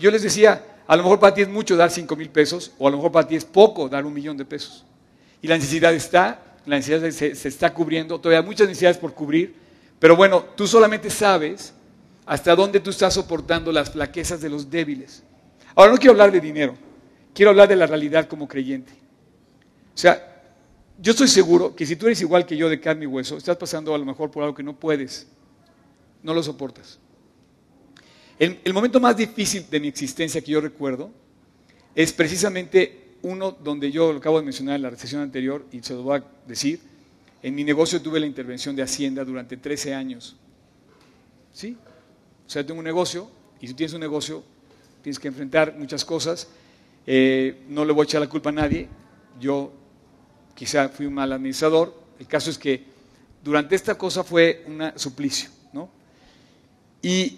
[0.00, 2.88] Yo les decía, a lo mejor para ti es mucho dar 5 mil pesos, o
[2.88, 4.84] a lo mejor para ti es poco dar un millón de pesos.
[5.40, 9.54] Y la necesidad está, la necesidad se, está cubriendo, todavía muchas necesidades por cubrir,
[9.98, 11.74] pero bueno, tú solamente sabes
[12.26, 15.22] hasta dónde tú estás soportando las flaquezas de los débiles.
[15.74, 16.74] Ahora no quiero hablar de dinero,
[17.34, 18.92] quiero hablar de la realidad como creyente.
[19.94, 20.42] O sea,
[20.98, 23.56] yo estoy seguro que si tú eres igual que yo de carne y hueso, estás
[23.56, 25.26] pasando a lo mejor por algo que no puedes
[26.22, 26.98] no lo soportas.
[28.38, 31.12] El, momento más difícil de mi existencia que yo recuerdo
[31.94, 35.94] es precisamente uno donde yo lo acabo de mencionar en la recesión anterior y se
[35.94, 36.80] lo voy a decir.
[37.42, 40.36] En mi negocio tuve la intervención de Hacienda durante 13 años.
[41.52, 41.76] ¿Sí?
[42.46, 43.28] O sea, tengo un negocio
[43.60, 44.42] y si tienes un negocio
[45.02, 46.48] tienes que enfrentar muchas cosas.
[47.06, 48.88] Eh, no le voy a echar la culpa a nadie.
[49.40, 49.72] Yo
[50.54, 51.94] quizá fui un mal administrador.
[52.18, 52.84] El caso es que
[53.42, 55.50] durante esta cosa fue un suplicio.
[57.04, 57.36] Y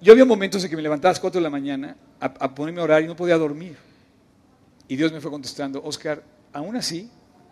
[0.00, 2.80] yo había momentos en que me levantaba a las 4 de la mañana a, ponerme
[2.80, 3.76] a orar y no podía dormir.
[4.88, 7.10] Y Dios me fue contestando, Oscar, aún así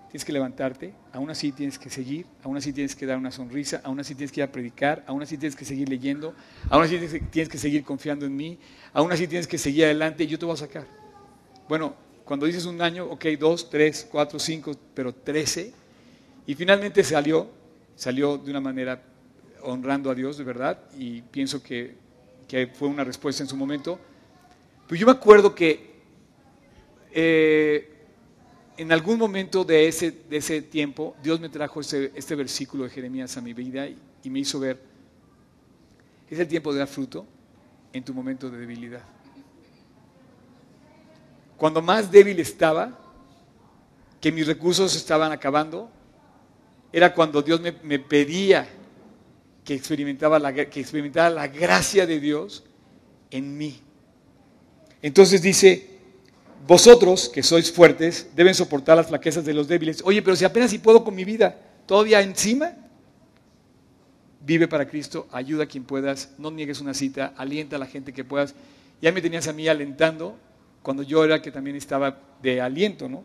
[0.09, 3.81] tienes que levantarte, aún así tienes que seguir, aún así tienes que dar una sonrisa,
[3.85, 6.35] aún así tienes que ir a predicar, aún así tienes que seguir leyendo,
[6.69, 6.99] aún así
[7.31, 8.59] tienes que seguir confiando en mí,
[8.93, 10.87] aún así tienes que seguir adelante y yo te voy a sacar.
[11.67, 15.73] Bueno, cuando dices un año, ok, dos, tres, cuatro, cinco, pero trece,
[16.47, 17.49] y finalmente salió,
[17.97, 19.03] salió de una manera
[19.63, 22.01] honrando a Dios de verdad y pienso que,
[22.75, 23.99] fue una respuesta en su momento.
[24.87, 25.92] Pero yo me acuerdo que
[27.13, 27.93] eh,
[28.77, 32.91] en algún momento de ese, de ese tiempo Dios me trajo este, este versículo de
[32.91, 34.81] Jeremías a mi vida y, me hizo ver,
[36.29, 37.27] es el tiempo de dar fruto
[37.93, 39.03] en tu momento de debilidad.
[41.57, 42.99] Cuando más débil estaba,
[44.21, 45.91] que mis recursos estaban acabando,
[46.93, 48.69] era cuando Dios me, me pedía
[49.65, 52.65] que experimentaba la, que experimentaba la gracia de Dios
[53.31, 53.81] en mí.
[55.03, 55.92] Entonces dice,
[56.67, 60.03] vosotros, que sois fuertes, deben soportar las flaquezas de los débiles.
[60.05, 62.73] Oye, pero si apenas si puedo con mi vida, todavía encima,
[64.41, 68.13] vive para Cristo, ayuda a quien puedas, no niegues una cita, alienta a la gente
[68.13, 68.55] que puedas.
[69.01, 70.37] Ya me tenías a mí alentando
[70.83, 73.25] cuando yo era que también estaba de aliento, ¿no?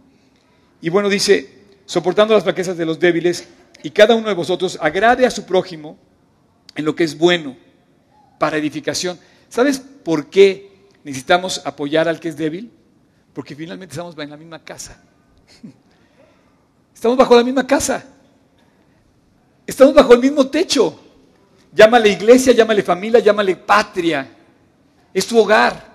[0.81, 1.49] Y bueno, dice,
[1.85, 3.47] soportando las flaquezas de los débiles,
[3.83, 5.97] y cada uno de vosotros agrade a su prójimo
[6.75, 7.55] en lo que es bueno,
[8.39, 9.19] para edificación.
[9.49, 12.71] ¿Sabes por qué necesitamos apoyar al que es débil?
[13.37, 14.99] Porque finalmente estamos en la misma casa.
[16.91, 18.03] Estamos bajo la misma casa.
[19.63, 20.99] Estamos bajo el mismo techo.
[21.71, 24.27] Llámale iglesia, llámale familia, llámale patria.
[25.13, 25.85] Es tu hogar.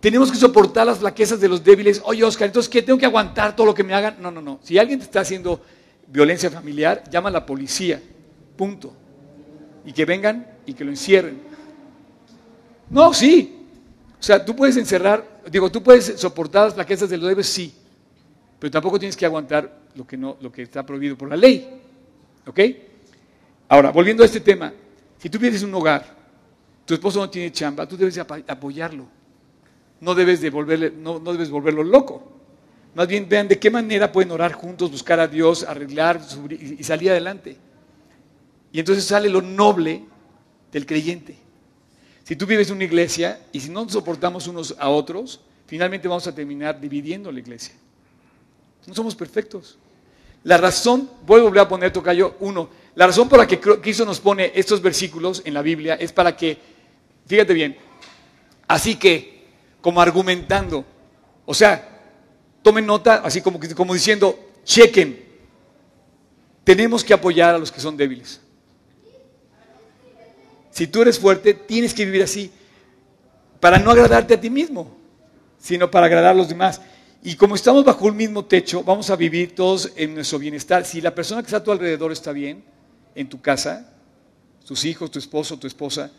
[0.00, 2.02] Tenemos que soportar las flaquezas de los débiles.
[2.04, 2.82] Oye, Oscar, entonces, ¿qué?
[2.82, 4.16] ¿Tengo que aguantar todo lo que me hagan?
[4.20, 4.58] No, no, no.
[4.60, 5.62] Si alguien te está haciendo
[6.08, 8.02] violencia familiar, llama a la policía.
[8.56, 8.92] Punto.
[9.84, 11.40] Y que vengan y que lo encierren.
[12.90, 13.63] No, sí.
[14.18, 17.74] O sea, tú puedes encerrar, digo, tú puedes soportar las flaquezas de los débiles, sí.
[18.58, 21.80] Pero tampoco tienes que aguantar lo que, no, lo que está prohibido por la ley.
[22.46, 22.60] ¿Ok?
[23.68, 24.72] Ahora, volviendo a este tema,
[25.18, 26.06] si tú en un hogar,
[26.84, 29.06] tu esposo no tiene chamba, tú debes apoyarlo
[30.04, 32.30] no debes, de volverle, no, debes volverlo loco.
[32.94, 37.10] Más bien vean de qué manera pueden orar juntos, buscar a Dios, arreglar y salir
[37.10, 37.56] adelante.
[38.70, 40.04] Y entonces sale lo noble
[40.70, 41.36] del creyente.
[42.24, 46.08] Si tú vives en una iglesia y si no nos soportamos unos a otros, finalmente
[46.08, 47.74] vamos a terminar dividiendo la iglesia.
[48.86, 49.78] No somos perfectos.
[50.42, 54.04] La razón, voy a volver a poner tocayo uno, la razón por la que Cristo
[54.04, 56.58] nos pone estos versículos en la Biblia es para que,
[57.26, 57.76] fíjate bien,
[58.68, 59.46] así que
[59.80, 60.84] como argumentando.
[61.44, 62.00] O sea,
[62.62, 65.22] tomen nota, así como, como diciendo, chequen,
[66.62, 68.40] tenemos que apoyar a los que son débiles.
[70.74, 72.50] Si tú eres fuerte, tienes que vivir así,
[73.60, 74.92] para no agradarte a ti mismo,
[75.56, 76.80] sino para agradar a los demás.
[77.22, 80.84] Y como estamos bajo un mismo techo, vamos a vivir todos en nuestro bienestar.
[80.84, 82.64] Si la persona que está a tu alrededor está bien,
[83.14, 83.88] en tu casa,
[84.66, 86.10] tus hijos, tu esposo, tu esposa,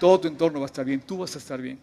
[0.00, 1.78] todo tu entorno va a estar bien, tú vas a estar bien.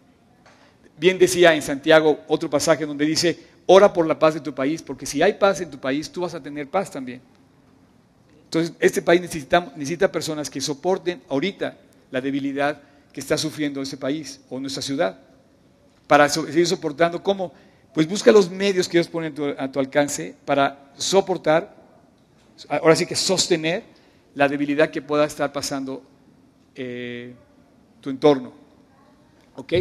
[0.98, 4.82] Bien decía en Santiago otro pasaje donde dice, ora por la paz de tu país,
[4.82, 7.22] porque si hay paz en tu país, tú vas a tener paz también.
[8.48, 11.76] Entonces, este país necesita, necesita personas que soporten ahorita
[12.10, 12.80] la debilidad
[13.12, 15.20] que está sufriendo ese país o nuestra ciudad.
[16.06, 17.52] Para seguir soportando, ¿cómo?
[17.92, 21.76] Pues busca los medios que Dios pone a tu, alcance para soportar,
[22.70, 23.82] ahora sí que sostener
[24.34, 26.02] la debilidad que pueda estar pasando
[26.74, 27.34] eh,
[28.00, 28.54] tu entorno.
[29.56, 29.72] ¿Ok?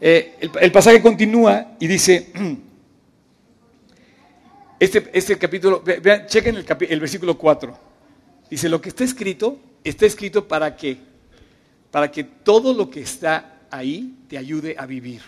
[0.00, 2.32] Eh, el, pasaje continúa y dice,
[4.84, 7.78] este, este capítulo, vean, chequen el, el versículo 4.
[8.50, 10.98] Dice, lo que está escrito, está escrito para que,
[11.90, 15.22] para que todo lo que está ahí te ayude a vivir.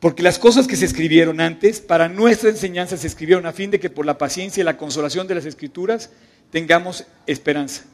[0.00, 3.80] Porque las cosas que se escribieron antes, para nuestra enseñanza se escribieron a fin de
[3.80, 6.10] que por la paciencia y la consolación de las escrituras
[6.50, 7.84] tengamos esperanza.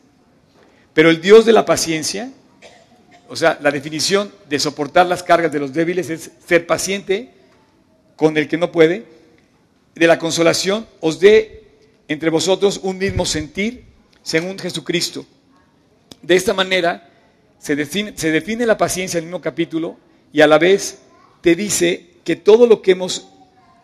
[0.94, 2.30] Pero el Dios de la paciencia
[3.32, 7.30] o sea, la definición de soportar las cargas de los débiles es ser paciente
[8.16, 9.04] con el que no puede.
[9.94, 11.64] De la consolación os dé
[12.08, 13.84] entre vosotros un mismo sentir
[14.22, 15.26] según Jesucristo.
[16.22, 17.10] De esta manera
[17.58, 19.96] se define, la paciencia en el mismo capítulo
[20.32, 20.98] y a la vez
[21.40, 23.28] te dice que todo lo que hemos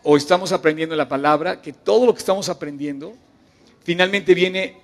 [0.03, 3.13] o estamos aprendiendo en la palabra, que todo lo que estamos aprendiendo
[3.83, 4.77] finalmente viene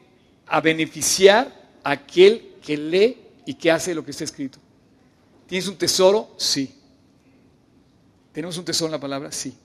[0.47, 1.53] a beneficiar
[1.83, 4.59] a aquel que lee y que hace lo que está escrito.
[5.47, 6.33] ¿Tienes un tesoro?
[6.37, 6.73] Sí.
[8.35, 9.31] ¿Tenemos un tesoro en la palabra?
[9.31, 9.55] Sí.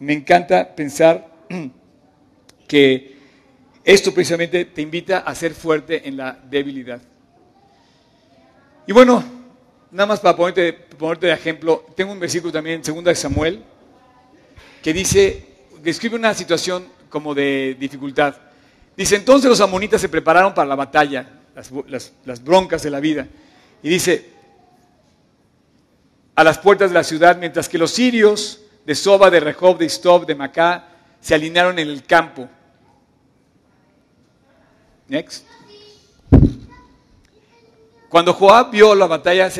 [0.00, 1.32] Me encanta pensar
[2.66, 3.16] que
[3.84, 7.00] esto precisamente te invita a ser fuerte en la debilidad.
[8.84, 9.22] Y bueno,
[9.92, 13.62] nada más para ponerte, ponerte de ejemplo, tengo un versículo también en 2 de Samuel
[14.82, 15.46] que dice,
[15.80, 18.34] describe una situación como de dificultad.
[18.96, 21.28] Dice, entonces los amonitas se prepararon para la batalla
[21.86, 23.28] las, broncas de la vida.
[23.84, 24.37] Y dice,
[26.38, 29.86] a las puertas de la ciudad, mientras que los sirios de Soba, de Rehob, de
[29.86, 30.86] Istob, de Macá,
[31.20, 32.48] se alinearon en el campo.
[35.08, 35.44] Next.
[38.08, 39.50] Cuando Joab vio la batalla,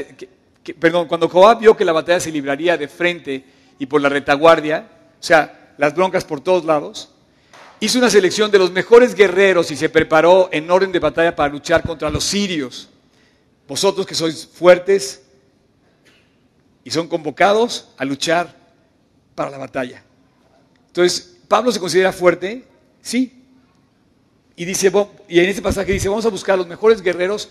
[0.78, 3.44] perdón, cuando Joab vio que la batalla se libraría de frente
[3.76, 4.88] y por la retaguardia,
[5.18, 7.10] o sea, las broncas por todos lados,
[7.80, 11.52] hizo una selección de los mejores guerreros y se preparó en orden de batalla para
[11.52, 12.88] luchar contra los sirios.
[13.66, 15.24] Vosotros que sois fuertes
[16.88, 18.56] y son convocados a luchar
[19.34, 20.02] para la batalla.
[20.86, 22.64] Entonces, Pablo se considera fuerte,
[23.02, 23.44] sí.
[24.56, 24.90] Y dice,
[25.28, 27.50] y en este pasaje dice, vamos a buscar los mejores guerreros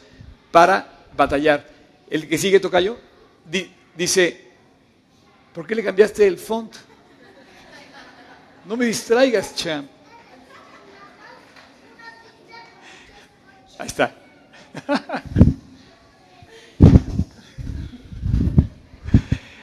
[0.52, 1.68] para batallar.
[2.10, 2.98] El que sigue, Tocayo,
[3.46, 4.44] di- dice,
[5.54, 6.74] ¿por qué le cambiaste el font?
[8.66, 9.88] No me distraigas, champ.
[13.78, 14.16] Ahí está.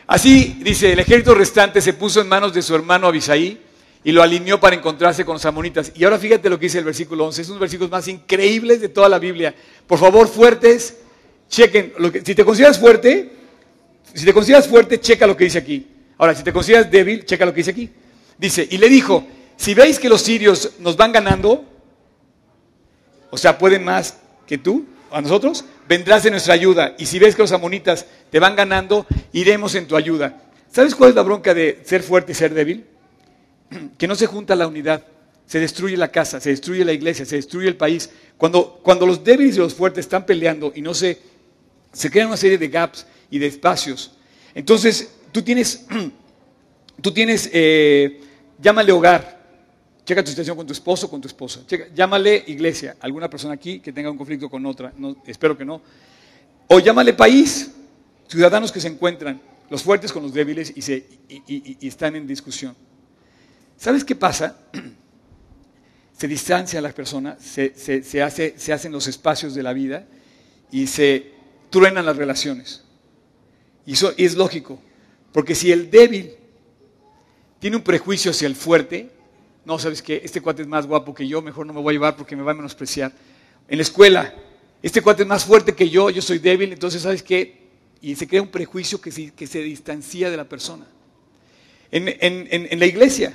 [0.06, 3.58] Así, dice, el ejército restante se puso en manos de su hermano Abisaí
[4.02, 5.92] y lo alineó para encontrarse con los amonitas.
[5.94, 8.06] Y ahora fíjate lo que dice el versículo 11, es uno de los versículos más
[8.08, 9.54] increíbles de toda la Biblia.
[9.86, 10.98] Por favor, fuertes,
[11.48, 13.32] chequen, lo que- si te consideras fuerte,
[14.12, 15.86] si te consideras fuerte, checa lo que dice aquí.
[16.18, 17.90] Ahora, si te consideras débil, checa lo que dice aquí.
[18.36, 21.64] Dice, y le dijo, si veis que los sirios nos van ganando,
[23.30, 24.84] o sea, pueden más que tú,
[25.14, 26.94] a nosotros, vendrás en nuestra ayuda.
[26.98, 30.42] Y si ves que los amonitas te van ganando, iremos en tu ayuda.
[30.70, 32.84] ¿Sabes cuál es la bronca de ser fuerte y ser débil?
[33.98, 35.04] Que no se junta la unidad.
[35.46, 38.10] Se destruye la casa, se destruye la iglesia, se destruye el país.
[38.36, 41.18] Cuando, cuando los débiles y los fuertes están peleando y no se,
[41.92, 44.16] se crean una serie de gaps y de espacios.
[44.54, 45.86] Entonces, tú tienes,
[47.02, 48.20] tú tienes, eh,
[48.60, 49.43] llámale hogar,
[50.04, 51.60] Checa tu situación con tu esposo, con tu esposa.
[51.94, 54.92] Llámale iglesia, alguna persona aquí que tenga un conflicto con otra,
[55.26, 55.80] espero que no.
[56.68, 57.70] O llámale país,
[58.28, 59.40] ciudadanos que se encuentran,
[59.70, 62.76] los fuertes con los débiles y, se, y- están en discusión.
[63.78, 64.58] ¿Sabes qué pasa?
[66.16, 70.06] Se distancia la persona, se, se- se hace, se hacen los espacios de la vida
[70.70, 71.32] y se
[71.70, 72.84] truenan las relaciones.
[73.84, 74.78] Y eso es lógico,
[75.32, 76.30] porque si el débil
[77.58, 79.10] tiene un prejuicio hacia el fuerte,
[79.64, 80.20] no, ¿sabes qué?
[80.24, 82.42] Este cuate es más guapo que yo, mejor no me voy a llevar porque me
[82.42, 83.12] va a menospreciar.
[83.68, 84.34] En la escuela,
[84.82, 87.64] este cuate es más fuerte que yo, yo soy débil, entonces, ¿sabes qué?
[88.00, 90.86] Y se crea un prejuicio que se, que se distancia de la persona.
[91.90, 93.34] En- en la iglesia,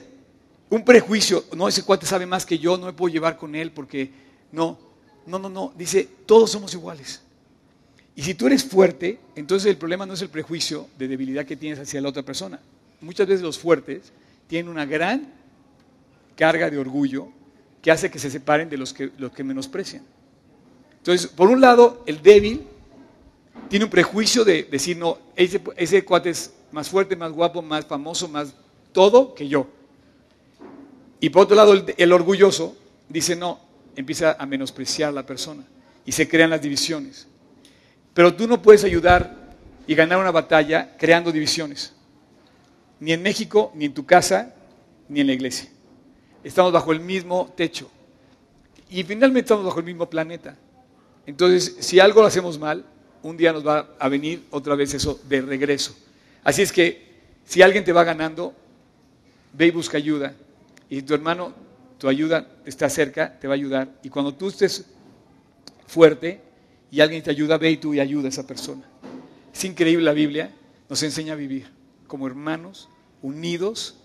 [0.70, 3.72] un prejuicio, no, ese cuate sabe más que yo, no me puedo llevar con él
[3.72, 4.12] porque
[4.52, 4.78] no,
[5.26, 7.22] no, no, no, dice, todos somos iguales.
[8.16, 11.56] Y si tú eres fuerte, entonces el problema no es el prejuicio de debilidad que
[11.56, 12.60] tienes hacia la otra persona.
[13.02, 14.12] Muchas veces los fuertes
[14.48, 15.34] tienen una gran
[16.40, 17.28] carga de orgullo
[17.82, 20.04] que hace que se separen de los que, los que menosprecian.
[20.98, 22.66] Entonces, por un lado, el débil
[23.68, 27.86] tiene un prejuicio de decir, no, ese, ese cuate es más fuerte, más guapo, más
[27.86, 28.54] famoso, más
[28.94, 29.68] todo que yo.
[31.20, 32.78] Y por otro lado, el, el orgulloso
[33.10, 33.60] dice, no,
[33.98, 35.66] empieza a menospreciar a la persona
[36.06, 37.28] y se crean las divisiones.
[38.14, 39.36] Pero tú no puedes ayudar
[39.86, 41.92] y ganar una batalla creando divisiones.
[43.02, 44.56] Ni en México, ni en tu casa,
[45.10, 45.70] ni en la iglesia.
[46.44, 47.90] Estamos bajo el mismo techo.
[48.90, 50.58] Y finalmente estamos bajo el mismo planeta.
[51.26, 52.86] Entonces, si algo lo hacemos mal,
[53.22, 55.96] un día nos va a venir otra vez eso de regreso.
[56.44, 57.10] Así es que,
[57.46, 58.54] si alguien te va ganando,
[59.54, 60.34] ve y busca ayuda.
[60.90, 61.54] Y tu hermano,
[61.98, 63.90] tu ayuda está cerca, te va a ayudar.
[64.04, 64.86] Y cuando tú estés
[65.86, 66.42] fuerte
[66.90, 68.84] y alguien te ayuda, ve y tú y ayuda a esa persona.
[69.54, 70.52] Es increíble la Biblia,
[70.88, 71.68] nos enseña a vivir
[72.08, 72.90] como hermanos,
[73.22, 73.96] unidos,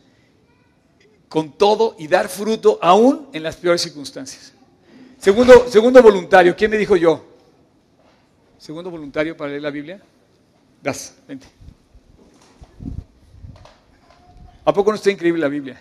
[1.35, 4.53] con todo y dar fruto aún en las peores circunstancias.
[5.19, 7.27] Segundo, segundo voluntario, ¿quién me dijo yo?
[8.57, 10.01] Segundo voluntario para leer la Biblia.
[10.81, 11.49] Das, vente.
[14.65, 15.81] ¿A poco no está increíble la Biblia?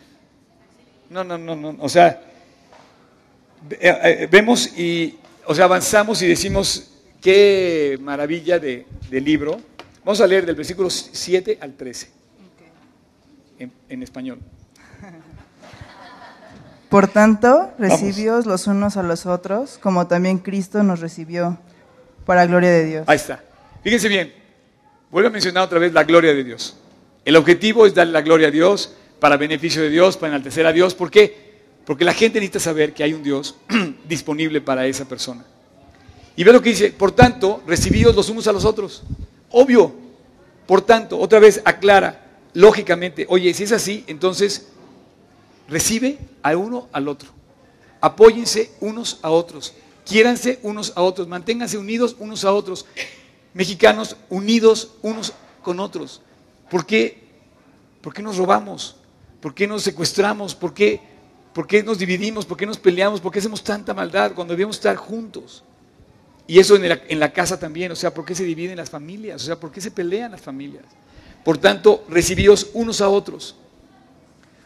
[1.12, 1.76] No, no, no, no.
[1.82, 2.20] O sea,
[3.70, 6.90] eh, eh, vemos y, o sea, avanzamos y decimos
[7.22, 9.62] qué maravilla de, de libro.
[10.04, 12.10] Vamos a leer del versículo 7 al 13
[13.60, 14.40] en, en español.
[16.94, 21.58] Por tanto, recibíos los unos a los otros, como también Cristo nos recibió,
[22.24, 23.04] para gloria de Dios.
[23.08, 23.44] Ahí está.
[23.84, 24.32] Fíjense bien,
[25.10, 26.78] vuelvo a mencionar otra vez la gloria de Dios.
[27.26, 30.72] El objetivo es darle la gloria a Dios para beneficio de Dios, para enaltecer a
[30.72, 30.94] Dios.
[30.94, 31.64] ¿Por qué?
[31.84, 33.56] Porque la gente necesita saber que hay un Dios
[34.08, 35.44] disponible para esa persona.
[36.36, 39.02] Y ve lo que dice, por tanto, recibíos los unos a los otros.
[39.50, 39.96] Obvio.
[40.68, 44.73] Por tanto, otra vez aclara, lógicamente, oye, si es así, entonces
[45.74, 47.30] recibe a uno al otro.
[48.00, 49.74] Apóyense unos a otros.
[50.06, 51.28] Quiéranse unos a otros.
[51.28, 52.86] Manténganse unidos unos a otros.
[53.54, 56.22] Mexicanos unidos unos con otros.
[56.70, 57.24] ¿Por qué?
[58.02, 58.98] ¿Por qué nos robamos?
[59.42, 60.54] ¿Por qué nos secuestramos?
[60.54, 61.02] ¿Por qué,
[61.54, 62.46] por qué nos dividimos?
[62.46, 63.20] ¿Por qué nos peleamos?
[63.20, 65.64] ¿Por qué hacemos tanta maldad cuando debemos estar juntos?
[66.46, 69.42] Y eso en la, casa también, o sea, ¿por qué se dividen las familias?
[69.42, 70.84] O sea, ¿por qué se pelean las familias?
[71.44, 73.56] Por tanto, recibíos unos a otros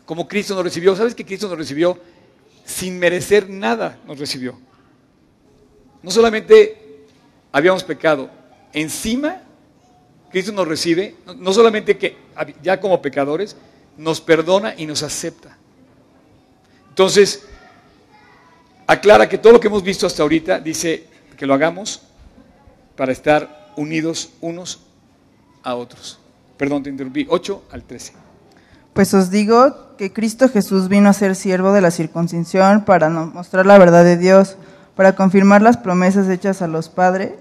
[0.07, 0.95] como Cristo nos recibió.
[0.95, 1.99] ¿Sabes que Cristo nos recibió
[2.65, 3.99] sin merecer nada?
[4.07, 4.57] Nos recibió.
[6.01, 7.05] No solamente
[7.51, 8.31] habíamos pecado,
[8.73, 9.41] encima
[10.31, 12.17] Cristo nos recibe, no- solamente que
[12.63, 13.55] ya como pecadores,
[13.97, 15.57] nos perdona y nos acepta.
[16.89, 17.45] Entonces,
[18.87, 21.05] aclara que todo lo que hemos visto hasta ahorita dice
[21.37, 22.01] que lo hagamos
[22.95, 24.79] para estar unidos unos
[25.63, 26.17] a otros.
[26.57, 27.25] Perdón, te interrumpí.
[27.29, 28.13] 8 al 13.
[28.97, 33.67] Pues os digo que Cristo Jesús vino a ser siervo de la circuncisión para mostrar
[33.67, 34.55] la verdad de Dios,
[34.95, 37.33] para confirmar las promesas hechas a los padres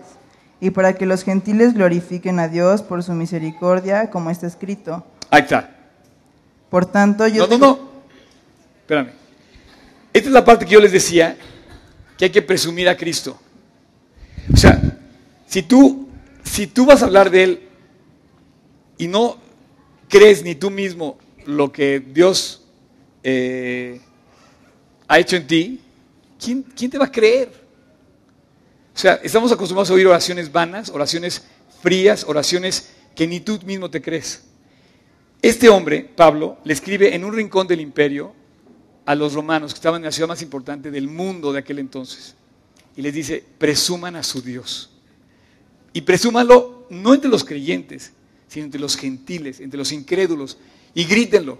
[0.60, 5.06] y para que los gentiles glorifiquen a Dios por su misericordia, como está escrito.
[5.30, 5.74] Ahí está.
[6.68, 7.78] Por tanto, yo No, no, no.
[8.82, 9.12] Espérame.
[10.12, 11.38] Esta es la parte que yo les decía
[12.18, 13.38] que hay que presumir a Cristo.
[14.52, 14.78] O sea,
[15.46, 16.10] si tú,
[16.44, 17.68] si tú vas a hablar de Él
[18.98, 19.38] y no
[20.06, 21.16] crees ni tú mismo
[21.46, 22.62] lo que Dios
[23.22, 24.00] eh,
[25.08, 25.80] ha hecho en ti,
[26.38, 27.48] ¿quién, te va a creer?
[28.94, 31.46] O sea, estamos acostumbrados a oír oraciones vanas, oraciones
[31.82, 34.44] frías, oraciones que ni tú mismo te crees.
[35.42, 38.32] Este hombre, Pablo, le escribe en un rincón del imperio
[39.04, 42.34] a los romanos que estaban en la ciudad más importante del mundo de aquel entonces.
[42.96, 44.90] Y les dice, presuman a su Dios.
[45.92, 48.12] Y presúmanlo no entre los creyentes,
[48.48, 50.58] sino entre los gentiles, entre los incrédulos.
[50.96, 51.58] Y grítenlo.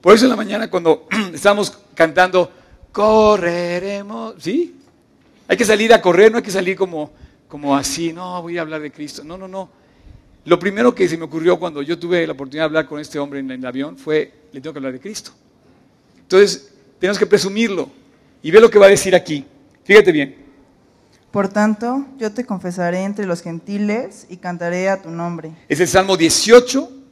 [0.00, 2.52] Por eso en la mañana cuando estábamos cantando,
[2.92, 4.76] correremos, ¿sí?
[5.48, 7.10] Hay que salir a correr, no hay que salir como,
[7.48, 9.24] como así, no, voy a hablar de Cristo.
[9.24, 9.68] No, no, no.
[10.44, 13.18] Lo primero que se me ocurrió cuando yo tuve la oportunidad de hablar con este
[13.18, 15.32] hombre en el avión fue, le tengo que hablar de Cristo.
[16.20, 17.90] Entonces, tenemos que presumirlo.
[18.40, 19.44] Y ve lo que va a decir aquí.
[19.82, 20.36] Fíjate bien.
[21.32, 25.50] Por tanto, yo te confesaré entre los gentiles y cantaré a tu nombre.
[25.68, 27.03] Es el Salmo 18,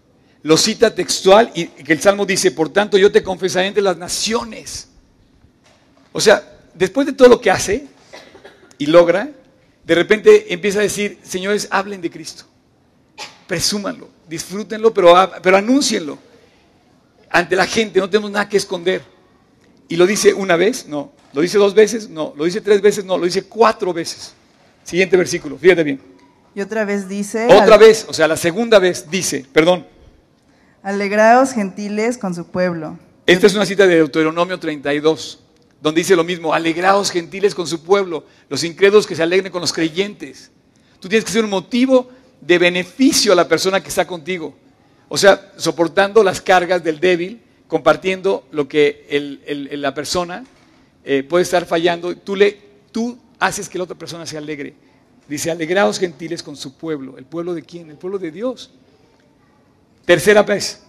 [0.43, 3.97] lo cita textual y que el Salmo dice, por tanto yo te confesaré entre las
[3.97, 4.89] naciones.
[6.13, 6.43] O sea,
[6.75, 7.87] después de todo lo que hace
[8.79, 9.31] y logra,
[9.85, 12.45] de repente empieza a decir, señores, hablen de Cristo.
[13.47, 16.19] Presúmanlo, disfrútenlo, pero, pero anúncienlo.
[17.31, 19.03] Ante la gente no tenemos nada que esconder.
[19.89, 21.13] Y lo dice una vez, no.
[21.33, 22.33] Lo dice dos veces, no.
[22.37, 23.17] Lo dice tres veces, no.
[23.19, 24.33] Lo dice cuatro veces.
[24.85, 26.01] Siguiente versículo, fíjate bien.
[26.55, 29.87] Y otra vez dice, Otra "Al- vez, o sea, la segunda vez dice, perdón,
[30.83, 32.99] alegraos gentiles con su pueblo.
[33.27, 35.39] esta es una cita de Deuteronomio 32,
[35.81, 39.61] donde dice lo mismo, alegraos gentiles con su pueblo, los incrédulos que se alegren con
[39.61, 40.51] los creyentes.
[41.01, 42.09] Tú tienes que ser un motivo
[42.41, 44.55] de beneficio a la persona que está contigo.
[45.09, 50.45] O sea, soportando las cargas del débil, compartiendo lo que el- la persona
[51.05, 52.17] eh, puede estar fallando.
[52.17, 52.59] Tú, le,
[52.93, 54.75] tú haces que la otra persona se alegre.
[55.29, 57.19] Dice, alegraos gentiles con su pueblo.
[57.19, 57.91] ¿El pueblo de quién?
[57.91, 58.71] El pueblo de Dios.
[60.05, 60.81] Tercera vez.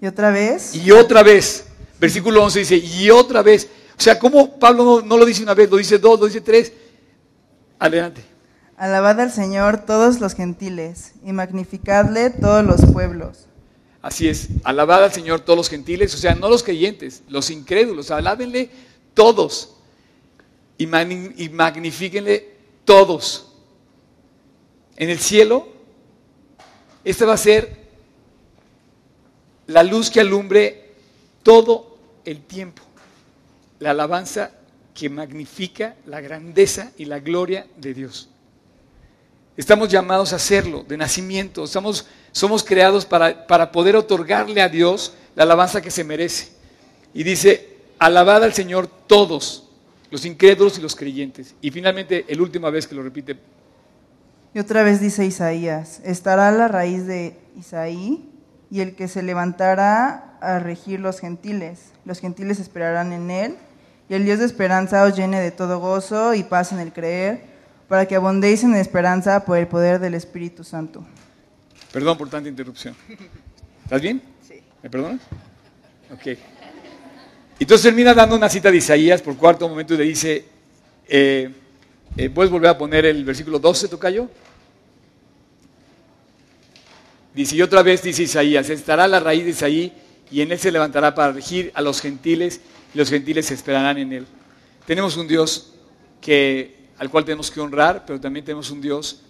[0.00, 1.66] Y otra vez, Y otra vez.
[1.98, 3.68] Versículo 11 dice, y otra vez.
[3.98, 5.70] O sea, ¿cómo Pablo no, no lo dice una vez?
[5.70, 6.72] Lo dice dos, lo dice tres.
[7.78, 8.22] Adelante.
[8.76, 13.46] alabad al Señor todos los gentiles y magnificadle todos los pueblos.
[14.02, 18.10] Así es, alabad al Señor todos los gentiles, o sea, no los creyentes, los incrédulos,
[18.10, 18.70] alábenle
[19.14, 19.74] todos
[20.78, 23.52] y, magni- y magnifíquenle todos.
[24.96, 25.66] En el cielo,
[27.04, 27.85] esta va a ser
[29.66, 30.92] la luz que alumbre
[31.42, 32.82] todo el tiempo,
[33.80, 34.50] la alabanza
[34.94, 38.28] que magnifica la grandeza y la gloria de Dios.
[39.56, 41.66] Estamos llamados a hacerlo de nacimiento.
[41.66, 46.48] Somos creados para, para poder otorgarle a Dios la alabanza que se merece.
[47.14, 49.68] Y dice, alabad al Señor todos,
[50.10, 51.54] los incrédulos y los creyentes.
[51.60, 53.36] Y finalmente, el última vez que lo repite,
[54.54, 58.28] Y otra vez dice Isaías, estará la raíz de Isaí
[58.70, 61.92] y el que se levantará a regir los gentiles.
[62.04, 63.56] Los gentiles esperarán en él
[64.08, 67.40] y el Dios de esperanza os llene de todo gozo y paz en el creer,
[67.88, 71.04] para que abundéis en esperanza por el poder del Espíritu Santo.
[71.92, 72.94] perdón por tanta interrupción.
[73.84, 74.22] ¿Estás bien?
[74.46, 74.60] Sí.
[74.82, 75.20] ¿Me perdonas?
[76.12, 76.38] Ok.
[77.58, 80.44] Entonces termina dando una cita de Isaías por cuarto momento y le dice,
[81.08, 81.52] eh,
[82.16, 84.28] eh, ¿puedes volver a poner el versículo 12, Tocayo?
[87.36, 89.92] Dice, y otra vez dice Isaías, estará la raíz de Isaí
[90.30, 92.62] y en él se levantará para regir a los gentiles
[92.94, 94.26] y los gentiles esperarán en él.
[94.86, 95.74] Tenemos un Dios
[96.98, 99.20] al cual tenemos que honrar, pero también tenemos un Dios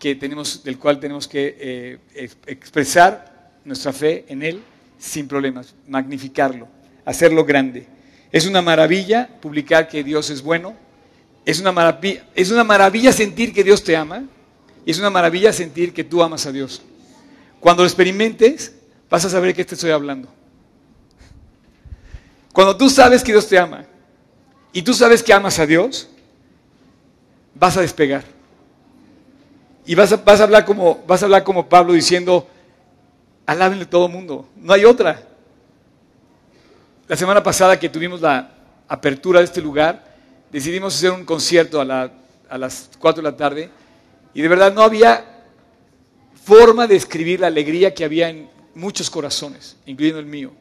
[0.00, 4.62] del cual tenemos que eh, ex- expresar nuestra fe en él
[4.98, 6.66] sin problemas, magnificarlo,
[7.04, 7.86] hacerlo grande.
[8.32, 10.74] Es una maravilla publicar que Dios es bueno,
[11.44, 14.24] es una maravilla, es una maravilla sentir que Dios te ama
[14.86, 16.80] y es una maravilla sentir que tú amas a Dios.
[17.60, 18.74] Cuando lo experimentes,
[19.08, 20.28] vas a saber de qué te estoy hablando.
[22.52, 23.84] Cuando tú sabes que Dios te ama
[24.72, 26.08] y tú sabes que amas a Dios,
[27.54, 28.24] vas a despegar.
[29.84, 32.48] Y vas a, hablar, como, Pablo diciendo,
[33.46, 35.22] alábenle todo el mundo, no hay otra.
[37.08, 38.50] La semana pasada que tuvimos la
[38.88, 40.14] apertura de este lugar,
[40.50, 42.10] decidimos hacer un concierto a,
[42.48, 43.70] a las 4 de la tarde
[44.32, 45.39] y de verdad no había
[46.44, 50.52] forma de escribir la alegría que había en muchos corazones, incluyendo el mío,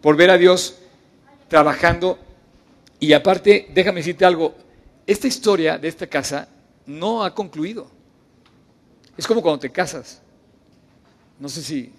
[0.00, 0.76] por ver a Dios
[1.48, 2.18] trabajando.
[2.98, 4.54] Y aparte, déjame decirte algo,
[5.06, 6.48] esta historia de esta casa
[6.86, 7.90] no ha concluido.
[9.16, 10.20] Es como cuando te casas.
[11.38, 11.92] No sé si...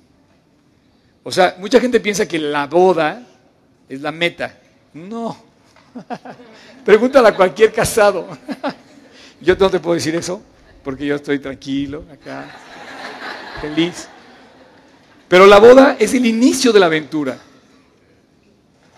[1.24, 3.28] O sea, mucha gente piensa que la boda
[3.88, 4.57] es la meta.
[4.93, 5.38] No.
[6.86, 8.28] Pregúntale a cualquier casado.
[9.41, 10.41] Yo no te puedo decir eso,
[10.84, 12.45] porque yo estoy tranquilo acá,
[13.62, 14.07] feliz.
[15.28, 17.38] Pero la boda es el inicio de la aventura.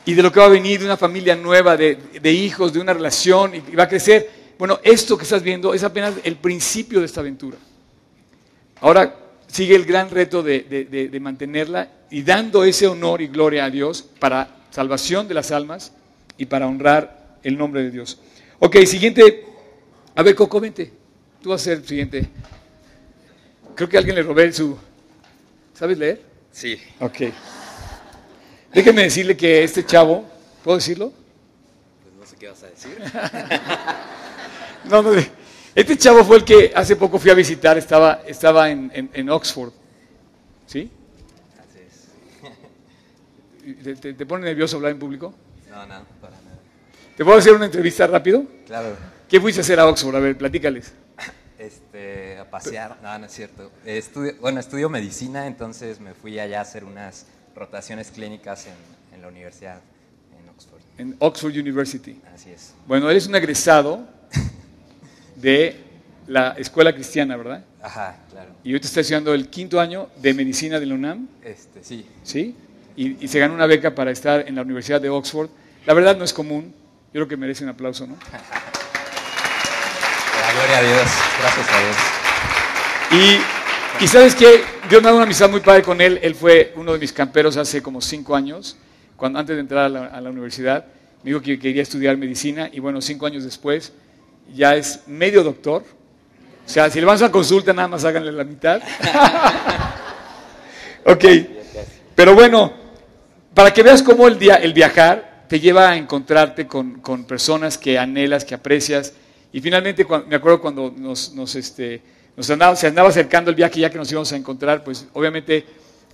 [0.06, 2.94] Y de lo que va a venir, de una familia nueva, de, hijos, de una
[2.94, 4.30] relación, y va a crecer.
[4.58, 7.58] Bueno, esto que estás viendo es apenas el principio de esta aventura.
[8.82, 9.16] Ahora
[9.48, 14.04] sigue el gran reto de, de mantenerla y dando ese honor y gloria a Dios
[14.20, 15.94] para salvación de las almas
[16.38, 18.20] y para honrar el nombre de Dios.
[18.60, 19.54] Ok, siguiente
[20.16, 20.92] a ver, Coco, vente.
[21.42, 22.30] Tú vas a ser el siguiente.
[23.76, 24.78] Creo que alguien le robé su...
[25.74, 26.22] ¿Sabes leer?
[26.52, 26.80] Sí.
[27.00, 27.34] Ok.
[28.74, 30.26] Déjeme decirle que este chavo,
[30.64, 31.12] ¿puedo decirlo?
[32.04, 32.98] Pues no sé qué vas a decir.
[34.90, 35.12] no, no,
[35.76, 39.72] este chavo fue el que hace poco fui a visitar, estaba, estaba en, en, Oxford.
[40.68, 40.90] ¿Sí?
[41.60, 41.80] Así
[43.84, 43.84] es.
[44.02, 45.34] ¿Te, ¿Te, pone nervioso hablar en público?
[45.70, 46.60] No, no, para nada.
[47.18, 48.46] ¿Te puedo hacer una entrevista rápido?
[48.68, 48.96] Claro.
[49.28, 50.16] ¿Qué fuiste a hacer a Oxford?
[50.16, 50.94] A ver, platícales.
[51.64, 53.72] Este, a pasear, no, no es cierto.
[53.86, 58.68] Estudio, bueno, estudio medicina, entonces me fui allá a hacer unas rotaciones clínicas
[59.14, 59.80] en, la universidad,
[60.38, 60.82] en Oxford.
[60.98, 62.22] En Oxford University.
[62.36, 62.74] Así es.
[62.86, 64.06] Bueno, eres un egresado
[65.38, 65.78] de
[66.28, 67.64] la escuela cristiana, ¿verdad?
[67.82, 68.52] Ajá, claro.
[68.62, 71.30] Y hoy te estás estudiando el quinto año de medicina de la UNAM.
[71.42, 72.06] Este, sí.
[72.24, 72.58] ¿Sí?
[72.98, 75.50] Y, y se ganó una beca para estar en la Universidad de Oxford.
[75.86, 76.74] La verdad no es común.
[77.14, 78.18] Yo creo que merece un aplauso, ¿no?
[80.54, 81.08] gloria a Dios,
[81.40, 81.96] gracias a Dios.
[84.02, 86.20] Y, sabes que Dios me ha una amistad muy padre con él.
[86.22, 88.78] Él fue uno de mis camperos hace como cinco años,
[89.16, 90.86] cuando, antes de entrar a la, universidad.
[91.24, 93.94] Me dijo que quería estudiar medicina y bueno, cinco años después
[94.54, 95.84] ya es medio doctor.
[96.66, 98.82] O sea, si le van a consulta, nada más háganle la mitad.
[101.06, 101.26] ok.
[102.16, 102.74] Pero bueno,
[103.54, 107.78] para que veas cómo el, día, el viajar te lleva a encontrarte con, con personas
[107.78, 109.14] que anhelas, que aprecias
[109.54, 112.02] y finalmente, me acuerdo cuando nos, este,
[112.40, 115.64] se andaba acercando el viaje ya que nos íbamos a encontrar, pues obviamente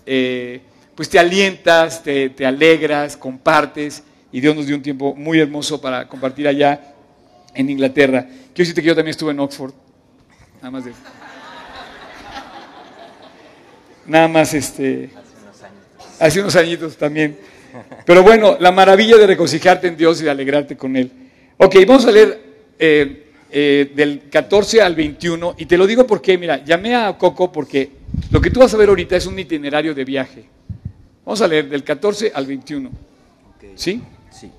[0.05, 0.59] eh,
[0.93, 5.79] pues te alientas, te, te, alegras, compartes, y Dios nos dio un tiempo muy hermoso
[5.79, 6.93] para compartir allá
[7.53, 8.23] en Inglaterra.
[8.23, 9.73] Quiero decirte que yo también estuve en Oxford,
[10.57, 10.91] nada más de...
[14.05, 15.11] Nada más este...
[15.15, 16.21] Hace unos añitos.
[16.21, 17.39] Hace unos añitos también.
[18.05, 21.09] Pero bueno, la maravilla de regocijarte en Dios y de alegrarte con Él.
[21.55, 22.49] Ok, vamos a leer...
[22.77, 27.51] Eh, eh, del 14 al 21, y te lo digo porque, mira, llamé a Coco
[27.51, 27.91] porque
[28.31, 30.45] lo que tú vas a ver ahorita es un itinerario de viaje.
[31.25, 32.89] Vamos a leer del 14 al 21.
[33.75, 34.01] ¿Sí?
[34.31, 34.51] Sí.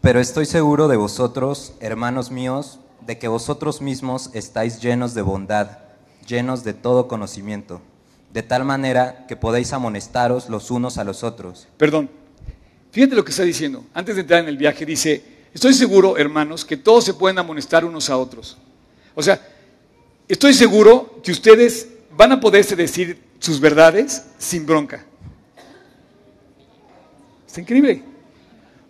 [0.00, 5.78] Pero estoy seguro de vosotros, hermanos míos, de que vosotros mismos estáis llenos de bondad,
[6.26, 7.80] llenos de todo conocimiento,
[8.32, 11.68] de tal manera que podéis amonestaros los unos a los otros.
[11.76, 12.10] Perdón,
[12.90, 13.84] fíjate lo que está diciendo.
[13.94, 17.82] Antes de entrar en el viaje dice, Estoy seguro, hermanos, que todos se pueden amonestar
[17.82, 18.58] unos a otros.
[19.14, 19.40] O sea,
[20.28, 25.06] estoy seguro que ustedes van a poderse decir sus verdades sin bronca.
[27.46, 28.02] Está increíble.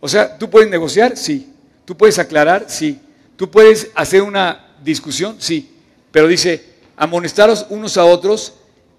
[0.00, 1.52] O sea, tú puedes negociar, sí.
[1.84, 3.00] Tú puedes aclarar, sí.
[3.36, 5.72] Tú puedes hacer una discusión, sí.
[6.10, 6.64] Pero dice,
[6.96, 8.54] amonestaros unos a otros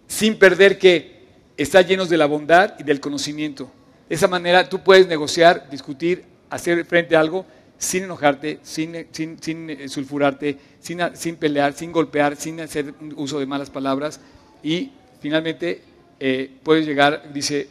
[0.08, 3.70] sin perder que está llenos de la bondad y del conocimiento.
[4.08, 7.46] De esa manera tú puedes negociar, discutir, hacer frente a algo
[7.78, 13.46] sin enojarte, sin, sin, eh, sulfurarte, sin, sin, pelear, sin golpear, sin hacer uso de
[13.46, 14.20] malas palabras.
[14.64, 15.82] Y finalmente
[16.20, 17.70] eh, puedes llegar, dice,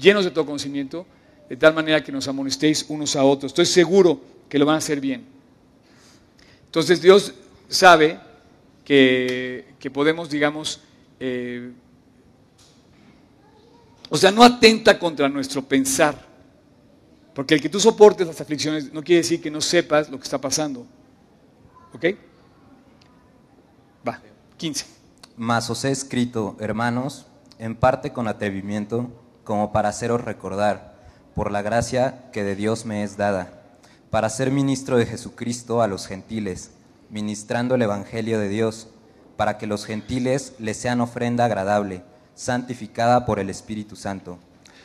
[0.00, 1.06] llenos de todo conocimiento,
[1.48, 3.50] de tal manera que nos amonestéis unos a otros.
[3.50, 5.24] Estoy seguro que lo van a hacer bien.
[6.66, 7.34] Entonces Dios
[7.68, 8.18] sabe
[8.84, 10.80] que, podemos, digamos,
[11.20, 11.70] eh,
[14.08, 16.33] o sea, no atenta contra nuestro pensar
[17.34, 20.24] porque el que tú soportes las aflicciones no quiere decir que no sepas lo que
[20.24, 20.86] está pasando.
[21.92, 22.04] ¿Ok?
[24.06, 24.20] Va,
[24.56, 24.86] 15.
[25.36, 27.26] Mas os he escrito, hermanos,
[27.58, 29.10] en parte con atrevimiento,
[29.42, 30.94] como para haceros recordar,
[31.34, 33.62] por la gracia que de Dios me es dada,
[34.10, 36.70] para ser ministro de Jesucristo a los gentiles,
[37.10, 38.88] ministrando el Evangelio de Dios,
[39.36, 42.04] para que los gentiles les sean ofrenda agradable,
[42.36, 44.38] santificada por el Espíritu Santo.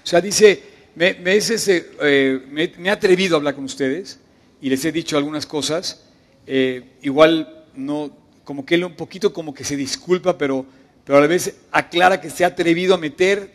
[0.04, 0.64] O sea, dice,
[0.96, 4.20] me, eh, me, he atrevido a hablar con ustedes
[4.62, 6.04] y les he dicho algunas cosas.
[6.46, 8.12] Eh, igual no,
[8.44, 10.66] como que él un poquito como que se disculpa, pero,
[11.06, 13.54] pero a la vez aclara que se ha atrevido a meter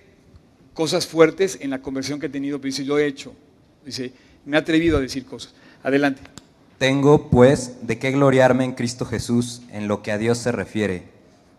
[0.72, 3.34] cosas fuertes en la conversión que ha tenido, pero dice, yo he hecho,
[3.84, 4.12] dice,
[4.44, 5.54] me ha atrevido a decir cosas.
[5.82, 6.22] Adelante.
[6.78, 11.04] Tengo, pues, de qué gloriarme en Cristo Jesús en lo que a Dios se refiere,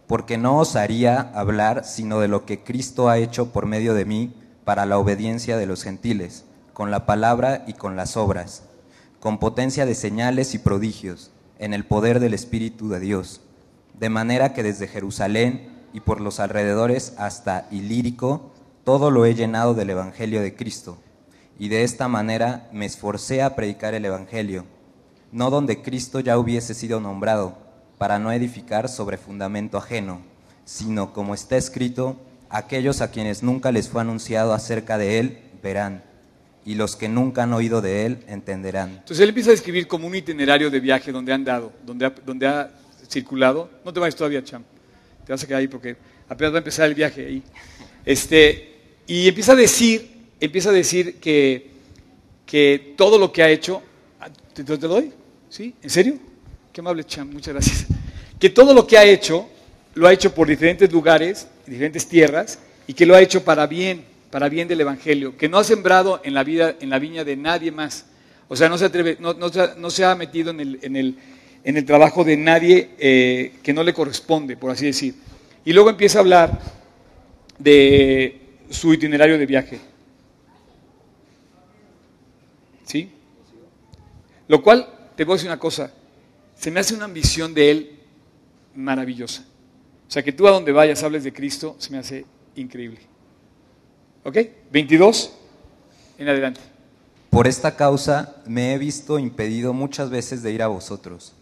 [0.08, 4.34] porque no osaría hablar sino de lo que Cristo ha hecho por medio de mí
[4.66, 6.44] para la obediencia de los gentiles,
[6.74, 8.64] con la palabra y con las obras,
[9.20, 13.42] con potencia de señales y prodigios, en el poder del Espíritu de Dios,
[13.98, 18.52] de manera que desde Jerusalén y por los alrededores hasta Ilírico,
[18.84, 20.98] todo lo he llenado del Evangelio de Cristo,
[21.58, 24.66] y de esta manera me esforcé a predicar el Evangelio,
[25.32, 27.58] no donde Cristo ya hubiese sido nombrado,
[27.98, 30.20] para no edificar sobre fundamento ajeno,
[30.66, 32.18] sino como está escrito,
[32.50, 36.04] aquellos a quienes nunca les fue anunciado acerca de Él verán,
[36.66, 38.90] y los que nunca han oído de Él entenderán.
[38.90, 42.10] Entonces él empieza a describir como un itinerario de viaje donde han dado, donde ha,
[42.26, 42.72] donde ha
[43.10, 43.70] circulado.
[43.84, 44.64] No te vayas todavía, Cham.
[45.26, 45.96] Te vas a quedar ahí porque
[46.28, 47.44] apenas va a empezar el viaje ahí.
[48.04, 48.76] Este,
[49.08, 51.70] y empieza a decir, empieza a decir que,
[52.46, 53.82] que todo lo que ha hecho,
[54.54, 55.12] ¿te, te te doy?
[55.50, 55.76] ¿Sí?
[55.82, 56.18] ¿En serio?
[56.74, 57.86] Qué amable, Cham, muchas gracias.
[58.40, 59.48] Que todo lo que ha hecho,
[59.94, 64.06] lo ha hecho por diferentes lugares, diferentes tierras, y que lo ha hecho para bien,
[64.32, 67.36] para bien del Evangelio, que no ha sembrado en la, vida, en la viña de
[67.36, 68.06] nadie más.
[68.48, 71.16] O sea, no se, atreve, no, no no se ha metido en el, en el,
[71.64, 75.16] en el trabajo de nadie eh, que no le corresponde, por así decir.
[75.66, 76.60] Y luego empieza a hablar
[77.58, 78.40] de
[78.70, 79.80] su itinerario de viaje.
[82.86, 83.10] ¿Sí?
[84.48, 85.92] Lo cual, te voy a decir una cosa,
[86.56, 88.00] se me hace una ambición de él
[88.76, 89.44] maravillosa.
[90.08, 92.26] O sea, que tú a donde vayas hables de Cristo, se me hace
[92.56, 93.00] increíble.
[94.24, 94.38] ¿Ok?
[94.72, 95.34] 22
[96.18, 96.62] en adelante.
[97.30, 101.34] Por esta causa me he visto impedido muchas veces de ir a vosotros,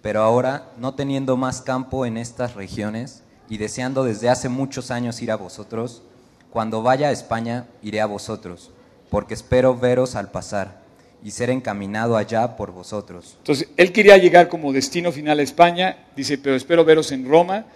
[0.00, 5.20] pero ahora, no teniendo más campo en estas regiones y deseando desde hace muchos años
[5.22, 6.02] ir a vosotros,
[6.50, 8.70] cuando vaya a España iré a vosotros,
[9.08, 10.80] porque espero veros al pasar
[11.22, 13.34] y ser encaminado allá por vosotros.
[13.38, 17.66] Entonces, él quería llegar como destino final a España, dice, pero espero veros en Roma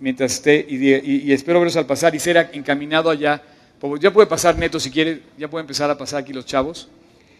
[0.00, 3.42] mientras esté, y, espero veros al pasar y ser encaminado allá.
[3.78, 6.88] Pues Ya puede pasar Neto si quiere, ya puede empezar a pasar aquí los chavos.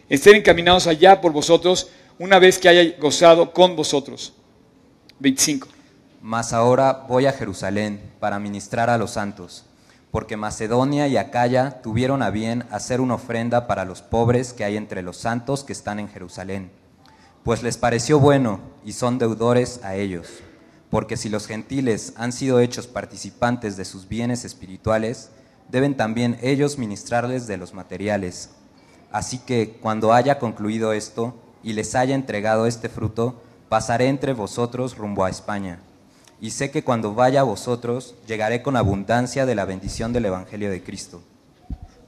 [0.07, 1.89] Estén encaminados allá por vosotros
[2.19, 4.33] una vez que haya gozado con vosotros.
[5.19, 5.67] 25.
[6.21, 9.65] Mas ahora voy a Jerusalén para ministrar a los santos,
[10.11, 14.77] porque Macedonia y Acaya tuvieron a bien hacer una ofrenda para los pobres que hay
[14.77, 16.71] entre los santos que están en Jerusalén,
[17.43, 20.27] pues les pareció bueno y son deudores a ellos,
[20.91, 25.29] porque si los gentiles han sido hechos participantes de sus bienes espirituales,
[25.69, 28.49] deben también ellos ministrarles de los materiales.
[29.09, 31.33] Así que cuando haya concluido esto
[31.63, 35.79] y les haya entregado este fruto, pasaré entre vosotros rumbo a España.
[36.41, 40.69] Y sé que cuando vaya a vosotros, llegaré con abundancia de la bendición del Evangelio
[40.69, 41.21] de Cristo.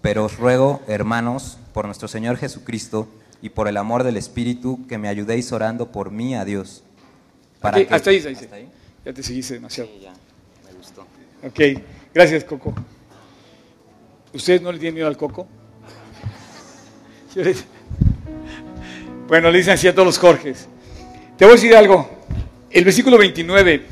[0.01, 3.07] Pero os ruego, hermanos, por nuestro Señor Jesucristo
[3.41, 6.84] y por el amor del Espíritu, que me ayudéis orando por mí a Dios.
[7.64, 8.70] Hasta ahí, ahí, ¿Hasta ahí?
[9.05, 9.89] Ya te seguiste demasiado.
[9.89, 10.14] Sí, ya,
[10.66, 11.07] me gustó.
[11.45, 11.82] Ok,
[12.14, 12.74] gracias Coco.
[14.34, 15.47] ¿Ustedes no le tienen miedo al Coco?
[19.26, 20.68] Bueno, le dicen así a todos los Jorges.
[21.38, 22.07] Te voy a decir algo.
[22.70, 23.86] El versículo 29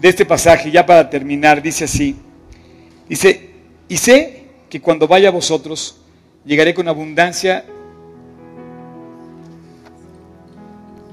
[0.00, 2.16] de este pasaje, ya para terminar, dice así.
[3.08, 3.50] Dice,
[3.88, 5.98] y sé que cuando vaya a vosotros,
[6.44, 7.64] llegaré con abundancia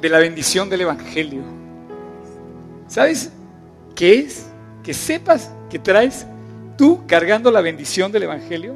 [0.03, 1.41] de la bendición del Evangelio.
[2.89, 3.31] ¿Sabes
[3.95, 4.49] qué es?
[4.83, 6.27] Que sepas que traes
[6.77, 8.75] tú cargando la bendición del Evangelio.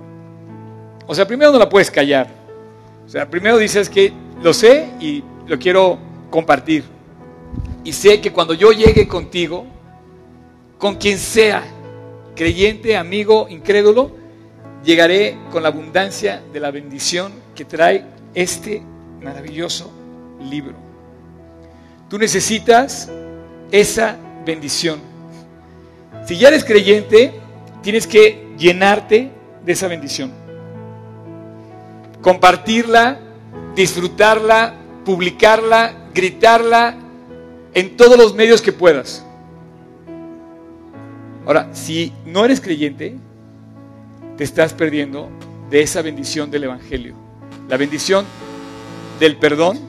[1.05, 2.29] O sea, primero no la puedes callar.
[3.05, 5.99] O sea, primero dices que lo sé y lo quiero
[6.29, 6.85] compartir.
[7.83, 9.65] Y sé que cuando yo llegue contigo,
[10.77, 11.61] con quien sea,
[12.37, 14.11] creyente, amigo, incrédulo,
[14.81, 18.81] llegaré con la abundancia de la bendición que trae este
[19.21, 19.91] maravilloso
[20.49, 20.86] libro.
[22.09, 23.09] Tú necesitas
[23.71, 24.99] esa bendición.
[26.25, 27.33] Si ya eres creyente,
[27.81, 29.31] tienes que llenarte
[29.65, 30.31] de esa bendición.
[32.21, 33.19] Compartirla,
[33.75, 34.73] disfrutarla,
[35.05, 36.95] publicarla, gritarla
[37.73, 39.23] en todos los medios que puedas.
[41.45, 43.15] Ahora, si no eres creyente,
[44.37, 45.29] te estás perdiendo
[45.69, 47.15] de esa bendición del Evangelio.
[47.69, 48.25] La bendición
[49.19, 49.79] del perdón.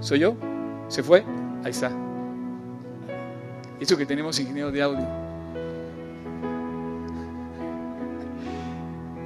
[0.00, 0.49] ¿Soy yo?
[0.90, 1.24] ¿Se fue?
[1.64, 1.90] Ahí está.
[3.78, 5.06] Eso que tenemos ingeniero de audio.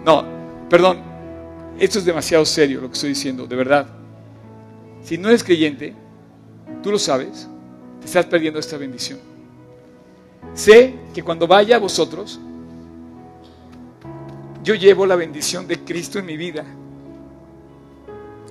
[0.05, 0.25] No,
[0.69, 1.03] perdón.
[1.79, 3.89] Esto es demasiado serio lo que estoy diciendo, de verdad.
[5.03, 5.95] Si no eres creyente,
[6.83, 7.49] tú lo sabes,
[7.99, 9.19] te estás perdiendo esta bendición.
[10.53, 12.39] sé que cuando vaya a vosotros,
[14.63, 16.65] yo llevo la bendición de Cristo en mi vida.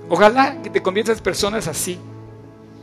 [0.08, 1.98] Ojalá que te conviertas personas así,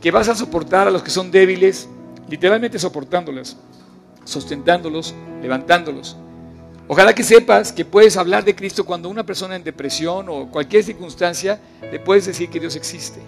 [0.02, 1.88] que vas a soportar a los que son débiles,
[2.28, 3.56] literalmente soportándolos,
[4.24, 6.16] sustentándolos, levantándolos.
[6.88, 10.82] Ojalá que sepas que puedes hablar de Cristo cuando una persona en depresión o cualquier
[10.82, 13.20] circunstancia le puedes decir que Dios existe.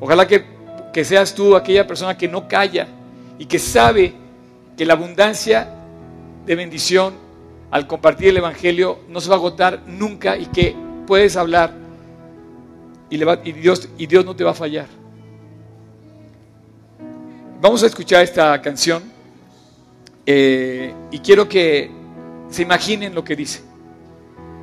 [0.00, 0.44] Ojalá que,
[0.92, 2.86] que seas tú aquella persona que no calla
[3.36, 4.14] y que sabe
[4.76, 5.68] que la abundancia
[6.46, 7.14] de bendición
[7.72, 10.76] al compartir el Evangelio no se va a agotar nunca y que
[11.08, 11.74] puedes hablar
[13.10, 15.03] y, Dios, y Dios no te va a fallar.
[17.60, 19.02] Vamos a escuchar esta canción
[20.26, 21.90] eh, y quiero que
[22.50, 23.62] se imaginen lo que dice.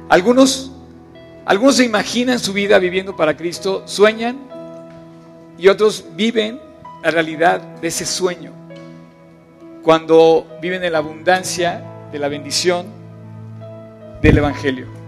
[0.09, 0.71] Algunos,
[1.45, 4.37] algunos se imaginan su vida viviendo para Cristo, sueñan
[5.57, 6.59] y otros viven
[7.03, 8.51] la realidad de ese sueño.
[9.83, 12.85] Cuando viven en la abundancia de la bendición
[14.21, 15.00] del Evangelio.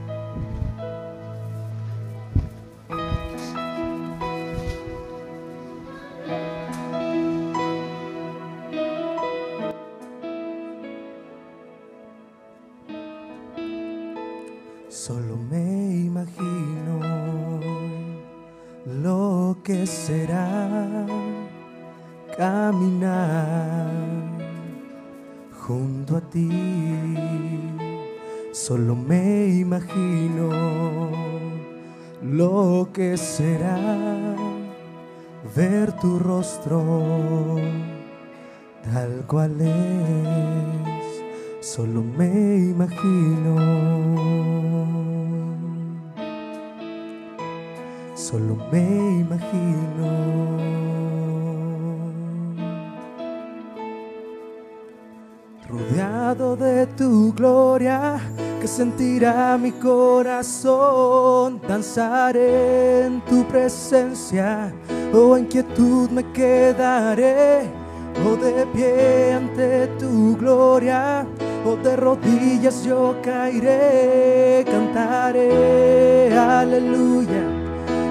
[70.36, 71.26] Gloria,
[71.66, 77.44] o de rodillas yo caeré, cantaré, aleluya.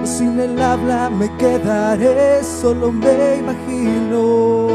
[0.04, 4.72] Sin el habla me quedaré, solo me imagino.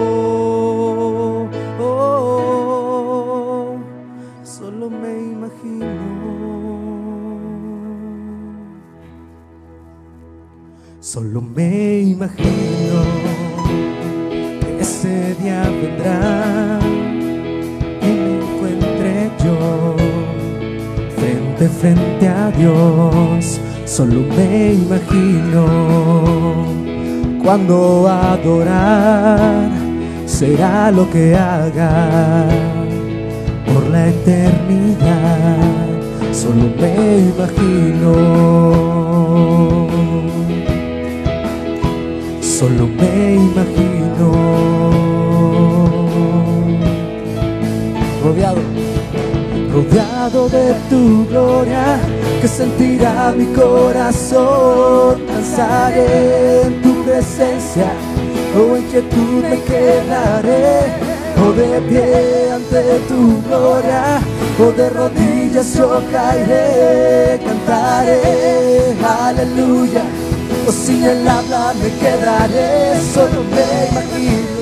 [11.07, 13.01] Solo me imagino
[14.59, 16.76] que ese día vendrá
[21.79, 23.59] frente a Dios.
[23.85, 25.65] Solo me imagino
[27.43, 29.69] cuando adorar
[30.25, 32.45] será lo que haga
[33.65, 35.57] por la eternidad.
[36.31, 38.67] Solo me imagino
[42.41, 44.31] solo me imagino
[48.23, 48.61] rodeado,
[49.71, 51.99] rodeado de tu gloria,
[52.41, 57.91] que sentirá mi corazón, danzaré en tu presencia,
[58.55, 60.93] o en quietud me quedaré,
[61.41, 64.19] o de pie ante tu gloria,
[64.59, 70.03] o de rodillas yo caeré, cantaré, aleluya
[70.71, 74.56] sin el habla me quedaré, solo me imagino.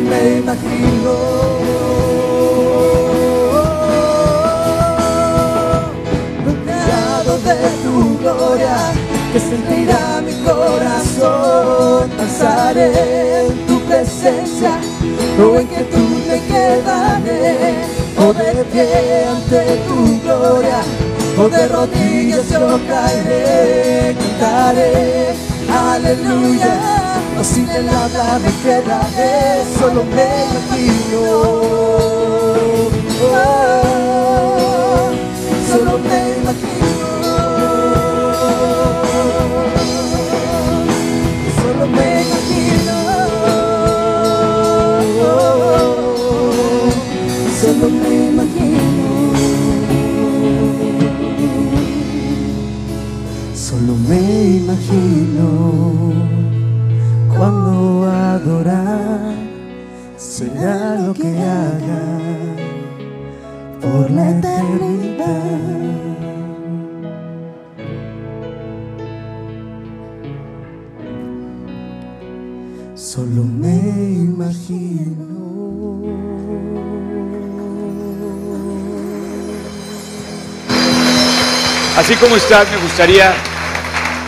[0.00, 1.14] Me imagino.
[7.44, 8.76] De tu gloria,
[9.32, 14.72] que sentirá mi corazón, danzaré en tu presencia,
[15.40, 17.76] o en que tú me quedaré,
[18.18, 20.82] o de pie ante tu gloria
[21.38, 25.34] o de rodillas yo caeré, cantaré,
[25.70, 26.97] aleluya,
[27.44, 31.22] sin el habla me quedaré, solo me imagino,
[35.68, 37.08] solo me imagino,
[41.60, 42.96] solo me imagino,
[47.60, 48.88] solo me imagino.
[53.68, 54.20] Solo me
[54.56, 55.67] imagino
[61.20, 62.04] que haga
[63.80, 65.26] por la eternidad.
[72.94, 73.74] Solo me
[74.28, 75.26] imagino.
[81.96, 83.34] Así como estás, me gustaría,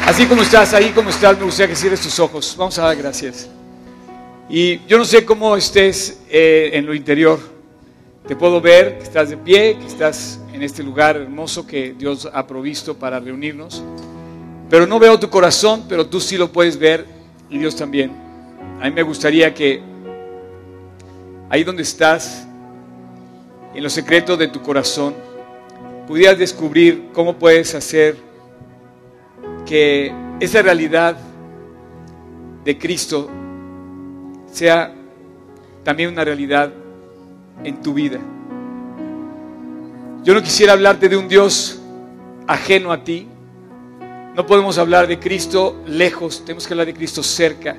[0.09, 2.57] así como estás, ahí como estás, me gustaría que cierres tus ojos.
[2.59, 3.60] Vamos a dar gracias.
[4.53, 7.38] Y yo no sé cómo estés eh, en lo interior.
[8.26, 12.28] Te puedo ver que estás de pie, que estás en este lugar hermoso que Dios
[12.32, 13.80] ha provisto para reunirnos.
[14.68, 17.07] Pero no veo tu corazón, pero tú sí lo puedes ver
[17.48, 18.11] y Dios también.
[18.80, 19.80] A mí me gustaría que
[21.48, 22.44] ahí donde estás,
[23.72, 25.14] en los secretos de tu corazón,
[26.09, 28.16] pudieras descubrir cómo puedes hacer
[29.64, 31.16] que esa realidad
[32.64, 33.30] de Cristo
[34.53, 34.92] sea
[35.84, 36.72] también una realidad
[37.64, 38.18] en tu vida.
[40.22, 41.80] Yo no quisiera hablarte de un Dios
[42.46, 43.26] ajeno a ti.
[44.36, 47.76] No podemos hablar de Cristo lejos, tenemos que hablar de Cristo cerca.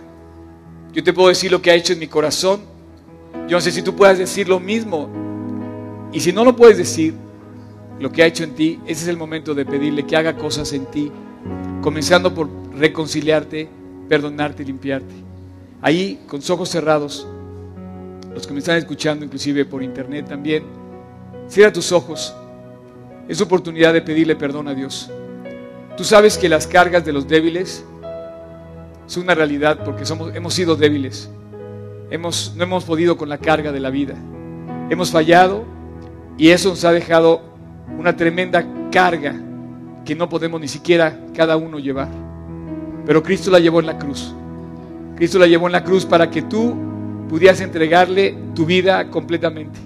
[0.91, 2.61] Yo te puedo decir lo que ha hecho en mi corazón.
[3.47, 5.09] Yo no sé si tú puedas decir lo mismo.
[6.11, 7.13] Y si no lo puedes decir,
[7.99, 10.74] lo que ha hecho en ti, ese es el momento de pedirle que haga cosas
[10.74, 11.11] en ti,
[11.82, 13.69] comenzando por reconciliarte,
[14.09, 15.31] perdonarte y limpiarte.
[15.82, 17.28] Ahí, con los ojos cerrados,
[18.34, 20.64] los que me están escuchando, inclusive por internet también,
[21.48, 22.36] cierra tus ojos.
[23.28, 25.10] Es oportunidad de pedirle perdón a Dios.
[25.98, 27.84] Tú sabes que las cargas de los débiles
[29.06, 31.30] son una realidad porque somos, hemos sido débiles.
[32.10, 34.16] Hemos, no hemos podido con la carga de la vida.
[34.90, 35.66] Hemos fallado
[36.38, 37.42] y eso nos ha dejado
[37.98, 39.36] una tremenda carga
[40.06, 42.10] que no podemos ni siquiera cada uno llevar.
[43.06, 44.34] Pero Cristo la llevó en la cruz.
[45.22, 46.74] Cristo la llevó en la cruz para que tú
[47.30, 49.80] pudieras entregarle tu vida completamente.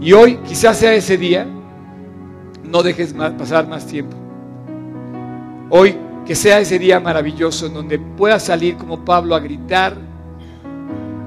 [0.00, 1.46] Y hoy quizás sea ese día,
[2.64, 4.16] no dejes pasar más tiempo.
[5.68, 5.94] Hoy
[6.24, 9.94] que sea ese día maravilloso en donde puedas salir como Pablo a gritar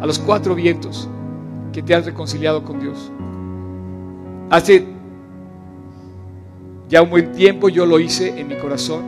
[0.02, 1.08] a los cuatro vientos
[1.72, 3.12] que te has reconciliado con Dios.
[4.50, 4.88] Hace
[6.88, 9.04] ya un buen tiempo yo lo hice en mi corazón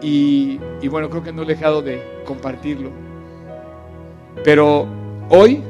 [0.00, 2.90] y, y bueno, creo que no he dejado de compartirlo.
[4.44, 4.86] Pero
[5.28, 5.60] hoy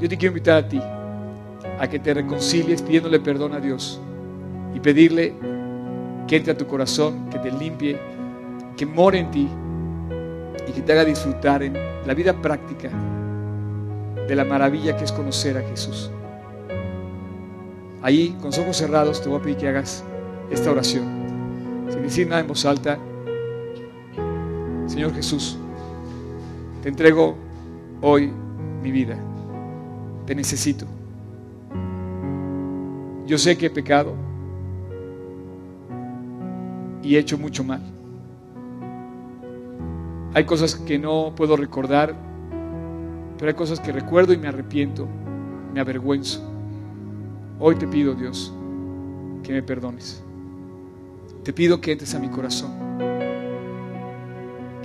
[0.00, 4.00] yo te quiero invitar a ti a que te reconcilies pidiéndole perdón a Dios
[4.76, 5.34] y pedirle
[6.28, 7.98] que entre a tu corazón, que te limpie,
[8.76, 9.48] que more en ti
[10.68, 11.76] y que te haga disfrutar en
[12.06, 12.90] la vida práctica
[14.28, 16.12] de la maravilla que es conocer a Jesús.
[18.02, 20.04] Ahí, con los ojos cerrados, te voy a pedir que hagas
[20.48, 23.00] esta oración, sin decir nada en voz alta.
[24.88, 25.56] Señor Jesús,
[26.82, 27.36] te entrego
[28.00, 28.32] hoy
[28.82, 29.16] mi vida.
[30.26, 30.86] Te necesito.
[33.26, 34.14] Yo sé que he pecado
[37.02, 37.82] y he hecho mucho mal.
[40.34, 42.14] Hay cosas que no puedo recordar,
[43.36, 45.06] pero hay cosas que recuerdo y me arrepiento,
[45.74, 46.42] me avergüenzo.
[47.60, 48.52] Hoy te pido, Dios,
[49.42, 50.22] que me perdones.
[51.44, 52.87] Te pido que entres a mi corazón,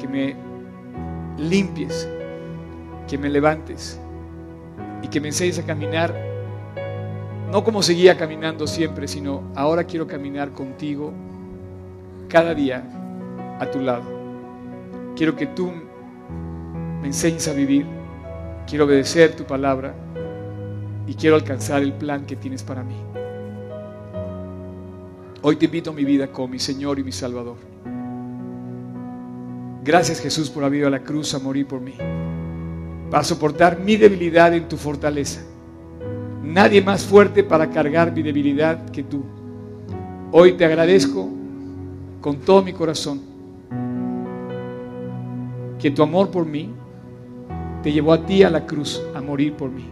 [0.03, 0.35] que me
[1.37, 2.09] limpies,
[3.07, 3.97] que me levantes
[5.01, 6.13] y que me enseñes a caminar,
[7.49, 11.13] no como seguía caminando siempre, sino ahora quiero caminar contigo
[12.27, 12.83] cada día
[13.61, 14.03] a tu lado.
[15.15, 15.71] Quiero que tú
[16.99, 17.85] me enseñes a vivir,
[18.67, 19.95] quiero obedecer tu palabra
[21.07, 22.97] y quiero alcanzar el plan que tienes para mí.
[25.41, 27.72] Hoy te invito a mi vida como mi Señor y mi Salvador.
[29.83, 31.95] Gracias Jesús por haber ido a la cruz a morir por mí,
[33.11, 35.41] para soportar mi debilidad en tu fortaleza.
[36.41, 39.25] Nadie más fuerte para cargar mi debilidad que tú.
[40.31, 41.29] Hoy te agradezco
[42.21, 43.21] con todo mi corazón
[45.79, 46.69] que tu amor por mí
[47.81, 49.83] te llevó a ti a la cruz a morir por mí.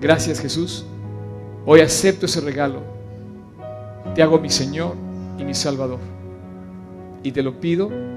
[0.00, 0.86] Gracias Jesús.
[1.66, 2.80] Hoy acepto ese regalo.
[4.14, 4.94] Te hago mi Señor
[5.36, 5.98] y mi Salvador.
[7.22, 8.07] Y te lo pido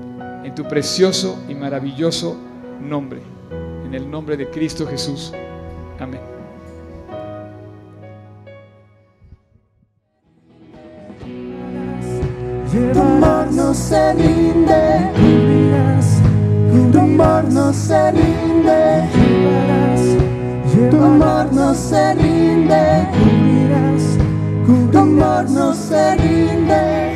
[0.43, 2.37] en tu precioso y maravilloso
[2.81, 3.21] nombre.
[3.85, 5.33] En el nombre de Cristo Jesús.
[5.99, 6.21] Amén.
[12.71, 12.99] Tu
[13.53, 15.11] no se rinde,
[16.91, 19.03] tu amor no se rinde,
[20.89, 23.07] tu amor no se rinde,
[24.91, 27.10] tu amor no se rinde.